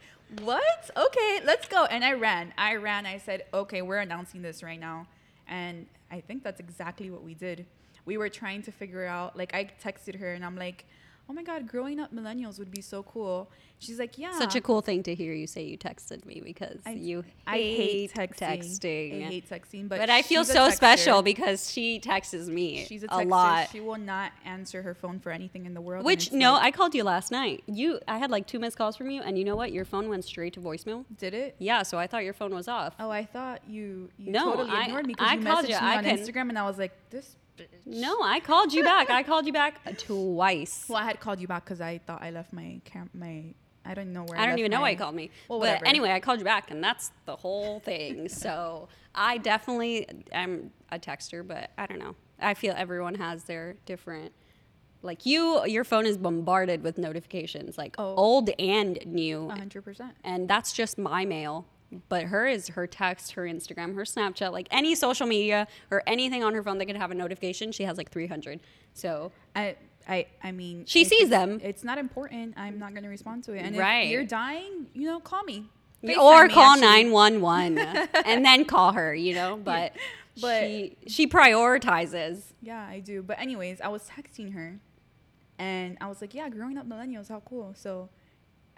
What? 0.43 0.91
Okay, 0.97 1.41
let's 1.45 1.69
go." 1.69 1.85
And 1.85 2.05
I 2.05 2.13
ran. 2.15 2.53
I 2.57 2.77
ran. 2.77 3.07
I 3.07 3.19
said, 3.19 3.45
"Okay, 3.53 3.83
we're 3.83 3.99
announcing 3.99 4.43
this 4.43 4.63
right 4.63 4.81
now." 4.81 5.07
And 5.49 5.87
I 6.11 6.21
think 6.21 6.43
that's 6.43 6.61
exactly 6.61 7.11
what 7.11 7.23
we 7.23 7.35
did. 7.35 7.67
We 8.05 8.17
were 8.17 8.29
trying 8.29 8.63
to 8.63 8.73
figure 8.73 9.05
out, 9.05 9.37
like, 9.37 9.55
I 9.55 9.71
texted 9.83 10.19
her 10.21 10.33
and 10.33 10.45
I'm 10.45 10.57
like, 10.57 10.87
oh 11.29 11.33
my 11.33 11.43
God, 11.43 11.67
growing 11.69 11.99
up 12.01 12.13
millennials 12.15 12.59
would 12.59 12.71
be 12.71 12.81
so 12.81 13.03
cool. 13.03 13.51
She's 13.79 13.99
like, 13.99 14.17
yeah. 14.17 14.39
Such 14.39 14.55
a 14.55 14.61
cool 14.61 14.81
thing 14.81 15.03
to 15.03 15.15
hear 15.15 15.35
you 15.35 15.47
say 15.47 15.65
you 15.65 15.77
texted 15.77 16.25
me 16.25 16.41
because 16.43 16.79
I- 16.87 16.93
you 16.93 17.25
I 17.47 17.57
hate 17.59 18.13
texting. 18.15 18.39
texting. 18.39 19.27
I 19.27 19.29
hate 19.29 19.51
texting, 19.51 19.89
but, 19.89 19.99
but, 19.99 20.09
I 20.09 20.23
feel 20.23 20.45
so 20.45 20.71
special 20.71 21.21
because 21.23 21.71
she 21.71 21.99
texts 21.99 22.49
me 22.49 22.85
She's 22.87 23.03
a, 23.03 23.09
a, 23.11 23.25
lot. 23.25 23.69
She 23.71 23.81
will 23.81 23.99
not 23.99 24.33
answer 24.45 24.81
her 24.83 24.95
phone 24.95 25.19
for 25.21 25.31
anything 25.31 25.67
in 25.67 25.75
the 25.75 25.81
world. 25.81 26.05
Which 26.07 26.33
no, 26.33 26.53
like, 26.55 26.63
I 26.65 26.71
called 26.71 26.95
you 26.95 27.05
last 27.05 27.31
night. 27.31 27.65
You, 27.67 28.01
I 28.09 28.17
had 28.19 28.31
like 28.31 28.47
two 28.47 28.59
missed 28.59 28.79
calls 28.79 28.97
from 28.97 29.11
you, 29.11 29.21
and 29.21 29.37
you 29.39 29.45
know 29.45 29.57
what? 29.57 29.73
Your 29.73 29.85
phone 29.85 30.09
went 30.09 30.25
straight 30.25 30.55
to 30.55 30.61
voicemail. 30.61 31.05
did 31.19 31.35
it. 31.35 31.57
Yeah, 31.59 31.83
so 31.83 31.99
I 31.99 32.07
thought 32.07 32.25
your 32.25 32.35
phone 32.35 32.55
was 32.55 32.69
off. 32.69 32.95
Oh, 32.99 33.11
I 33.11 33.25
thought 33.27 33.61
you 33.69 34.11
you 34.17 34.31
No, 34.33 34.53
totally 34.53 34.71
I- 34.71 34.85
ignored 34.85 35.07
me 35.07 35.15
because 35.15 35.29
I 35.29 35.35
you 35.35 35.43
called 35.45 35.65
messaged 35.67 35.69
you. 35.69 35.75
me 35.75 35.81
I 35.81 35.97
on 35.99 36.05
can- 36.05 36.19
Instagram, 36.19 36.49
and 36.49 36.59
I 36.59 36.63
was 36.67 36.79
like, 36.79 36.93
this. 37.11 37.37
Bitch. 37.57 37.67
No, 37.87 38.21
I 38.23 38.41
called 38.41 38.73
you 38.73 38.83
back. 38.85 39.09
I 39.11 39.23
called 39.23 39.47
you 39.47 39.53
back 39.53 39.81
twice. 39.99 40.85
Well, 40.89 40.99
I 40.99 41.05
had 41.05 41.21
called 41.21 41.41
you 41.41 41.47
back 41.49 41.65
because 41.65 41.81
I 41.81 41.99
thought 41.99 42.23
I 42.23 42.31
left 42.31 42.53
my 42.53 42.81
camp, 42.85 43.11
my. 43.15 43.55
I 43.85 43.95
don't 43.95 44.13
know 44.13 44.25
where. 44.25 44.37
I 44.39 44.43
don't 44.43 44.51
left 44.51 44.59
even 44.61 44.71
know 44.73 44.79
my, 44.79 44.83
why 44.83 44.91
you 44.91 44.97
called 44.97 45.15
me. 45.15 45.31
Well, 45.49 45.61
but 45.61 45.67
whatever. 45.69 45.87
anyway, 45.87 46.11
I 46.11 46.21
called 46.21 46.39
you 46.41 46.45
back, 46.45 46.71
and 46.71 46.83
that's 46.83 47.13
the 47.25 47.37
whole 47.37 47.79
thing. 47.81 48.29
so 48.29 48.89
I 49.15 49.39
definitely 49.39 50.07
am 50.33 50.73
a 50.91 50.99
texter, 50.99 51.47
but 51.47 51.71
I 51.79 51.87
don't 51.87 51.99
know. 52.01 52.15
I 52.41 52.55
feel 52.55 52.75
everyone 52.77 53.15
has 53.15 53.45
their 53.45 53.77
different. 53.87 54.33
Like 55.03 55.25
you, 55.25 55.65
your 55.67 55.85
phone 55.85 56.05
is 56.05 56.19
bombarded 56.19 56.83
with 56.83 56.99
notifications, 56.99 57.79
like 57.79 57.95
Oh. 57.97 58.15
old 58.17 58.51
and 58.59 58.99
new, 59.07 59.49
A 59.51 59.55
hundred 59.57 59.83
percent. 59.85 60.17
and 60.25 60.49
that's 60.49 60.73
just 60.73 60.99
my 60.99 61.25
mail. 61.25 61.67
But 62.09 62.25
her 62.25 62.47
is 62.47 62.69
her 62.69 62.87
text, 62.87 63.33
her 63.33 63.43
Instagram, 63.43 63.95
her 63.95 64.03
Snapchat, 64.03 64.53
like 64.53 64.67
any 64.71 64.95
social 64.95 65.27
media 65.27 65.69
or 65.91 66.03
anything 66.07 66.43
on 66.43 66.53
her 66.55 66.63
phone 66.63 66.79
that 66.79 66.87
could 66.87 66.97
have 66.97 67.11
a 67.11 67.15
notification. 67.15 67.71
She 67.73 67.85
has 67.85 67.97
like 67.97 68.11
300. 68.11 68.61
So 68.95 69.33
I. 69.55 69.77
I, 70.09 70.27
I 70.41 70.53
mean, 70.53 70.85
She 70.87 71.05
sees 71.05 71.31
them. 71.31 71.59
It's 71.65 71.83
not 71.83 71.99
important. 71.99 72.55
I'm 72.57 72.79
not 72.79 72.93
going 72.93 73.03
to 73.03 73.09
respond 73.09 73.43
to 73.45 73.55
it. 73.55 73.59
And 73.63 73.77
Right. 73.77 74.03
if 74.05 74.11
you're 74.13 74.23
dying, 74.25 74.87
you 74.95 75.05
know, 75.09 75.19
call 75.19 75.43
me. 75.43 75.65
or 76.17 76.47
me, 76.47 76.55
call 76.55 76.75
actually. 76.75 77.11
911 77.11 77.79
and 78.25 78.45
then 78.45 78.65
call 78.67 78.93
her, 78.93 79.13
you 79.13 79.35
know, 79.35 79.57
but, 79.57 79.95
But- 80.41 80.61
she 80.63 80.97
she 81.09 81.27
prioritizes. 81.27 82.53
Yeah, 82.63 82.81
I 82.89 83.01
do. 83.01 83.21
But 83.23 83.41
anyways, 83.41 83.81
I 83.81 83.89
was 83.89 84.09
texting 84.09 84.53
her, 84.55 84.79
and 85.59 85.97
I 86.01 86.07
was 86.07 86.21
like, 86.21 86.35
"Yeah, 86.35 86.49
growing 86.51 86.79
up 86.79 86.87
millennials, 86.89 87.29
how 87.29 87.41
cool!" 87.41 87.75
So, 87.77 88.09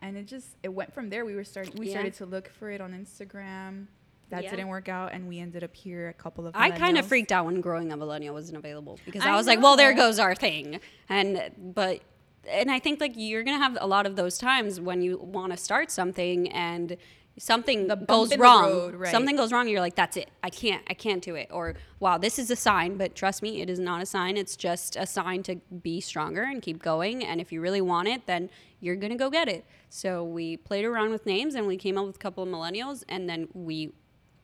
and 0.01 0.17
it 0.17 0.27
just 0.27 0.57
it 0.63 0.69
went 0.69 0.93
from 0.93 1.11
there. 1.11 1.25
We 1.25 1.35
were 1.35 1.45
starting. 1.45 1.75
We 1.77 1.87
Yeah. 1.87 1.93
started 1.95 2.15
to 2.15 2.27
look 2.27 2.49
for 2.59 2.71
it 2.71 2.81
on 2.81 2.93
Instagram. 2.93 3.87
That 4.31 4.43
Yeah. 4.45 4.51
didn't 4.51 4.69
work 4.69 4.89
out, 4.91 5.13
and 5.15 5.27
we 5.27 5.39
ended 5.39 5.65
up 5.65 5.75
here. 5.75 6.09
A 6.09 6.13
couple 6.13 6.47
of. 6.47 6.53
Times. 6.55 6.73
I 6.75 6.79
kind 6.79 6.99
of 6.99 7.07
freaked 7.07 7.33
out 7.33 7.47
when 7.47 7.61
growing 7.61 7.93
up 7.93 7.99
millennial 7.99 8.35
wasn't 8.35 8.59
available 8.59 8.99
because 9.07 9.23
I, 9.23 9.31
I 9.33 9.37
was 9.37 9.47
like, 9.47 9.61
well, 9.63 9.77
there 9.77 9.95
goes 9.95 10.19
our 10.19 10.35
thing. 10.35 10.81
And 11.09 11.51
but 11.75 12.01
and 12.49 12.71
I 12.71 12.79
think 12.79 13.01
like 13.01 13.13
you're 13.17 13.43
gonna 13.43 13.59
have 13.59 13.79
a 13.81 13.87
lot 13.87 14.07
of 14.07 14.17
those 14.17 14.37
times 14.39 14.81
when 14.81 15.01
you 15.03 15.19
want 15.19 15.53
to 15.53 15.57
start 15.57 15.91
something 15.91 16.51
and 16.53 16.97
something 17.39 17.87
The 17.87 17.95
goes 17.97 18.37
wrong. 18.37 18.65
road, 18.65 18.95
right. 18.97 19.11
Something 19.13 19.37
goes 19.37 19.53
wrong. 19.53 19.69
You're 19.69 19.81
like, 19.81 19.95
that's 19.95 20.17
it. 20.17 20.29
I 20.43 20.51
can't. 20.51 20.83
I 20.89 20.95
can't 20.95 21.23
do 21.23 21.35
it. 21.37 21.49
Or 21.53 21.75
wow, 22.01 22.19
this 22.19 22.39
is 22.39 22.51
a 22.51 22.57
sign. 22.57 22.97
But 22.97 23.15
trust 23.15 23.43
me, 23.43 23.61
it 23.63 23.71
is 23.71 23.79
not 23.79 24.03
a 24.03 24.07
sign. 24.07 24.37
It's 24.37 24.57
just 24.57 24.97
a 24.97 25.07
sign 25.07 25.43
to 25.45 25.57
be 25.57 26.01
stronger 26.01 26.43
and 26.43 26.61
keep 26.61 26.83
going. 26.83 27.25
And 27.25 27.41
if 27.41 27.53
you 27.53 27.61
really 27.61 27.81
want 27.81 28.09
it, 28.09 28.27
then 28.27 28.51
you're 28.81 28.97
gonna 28.97 29.17
go 29.17 29.31
get 29.31 29.49
it. 29.49 29.65
So 29.91 30.23
we 30.25 30.57
played 30.57 30.85
around 30.85 31.11
with 31.11 31.25
names 31.27 31.55
and 31.55 31.67
we 31.67 31.77
came 31.77 31.97
up 31.99 32.07
with 32.07 32.17
a 32.17 32.19
couple 32.19 32.43
of 32.43 32.49
millennials, 32.49 33.05
and 33.09 33.29
then 33.29 33.49
we 33.55 33.93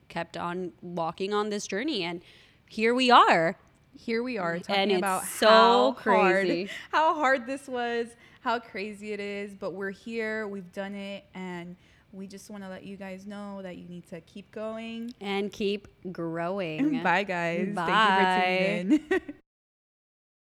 kept 0.08 0.36
on 0.36 0.72
walking 0.82 1.32
on 1.32 1.48
this 1.50 1.66
journey 1.66 2.02
and 2.04 2.20
here 2.68 2.94
we 2.94 3.10
are 3.10 3.56
Here 3.96 4.22
we 4.22 4.38
are 4.38 4.58
talking 4.58 4.82
And 4.90 4.92
about 4.92 5.24
so 5.24 5.46
how 5.48 5.92
crazy. 5.92 6.64
hard, 6.66 6.70
how 6.92 7.14
hard 7.14 7.46
this 7.46 7.68
was, 7.68 8.08
how 8.40 8.58
crazy 8.58 9.12
it 9.12 9.20
is. 9.20 9.54
But 9.54 9.72
we're 9.74 9.90
here. 9.90 10.48
We've 10.48 10.70
done 10.72 10.94
it, 10.94 11.24
and 11.34 11.76
we 12.12 12.26
just 12.26 12.50
want 12.50 12.62
to 12.64 12.68
let 12.68 12.84
you 12.84 12.96
guys 12.96 13.26
know 13.26 13.60
that 13.62 13.76
you 13.76 13.86
need 13.88 14.06
to 14.08 14.20
keep 14.22 14.50
going. 14.50 15.12
and 15.20 15.52
keep 15.52 15.88
growing 16.12 17.02
Bye, 17.04 17.22
guys. 17.24 17.74
Bye. 17.74 17.86
Thank 17.86 18.90
you 18.90 18.98
for 18.98 19.04
tuning 19.10 19.20
in. 19.28 19.34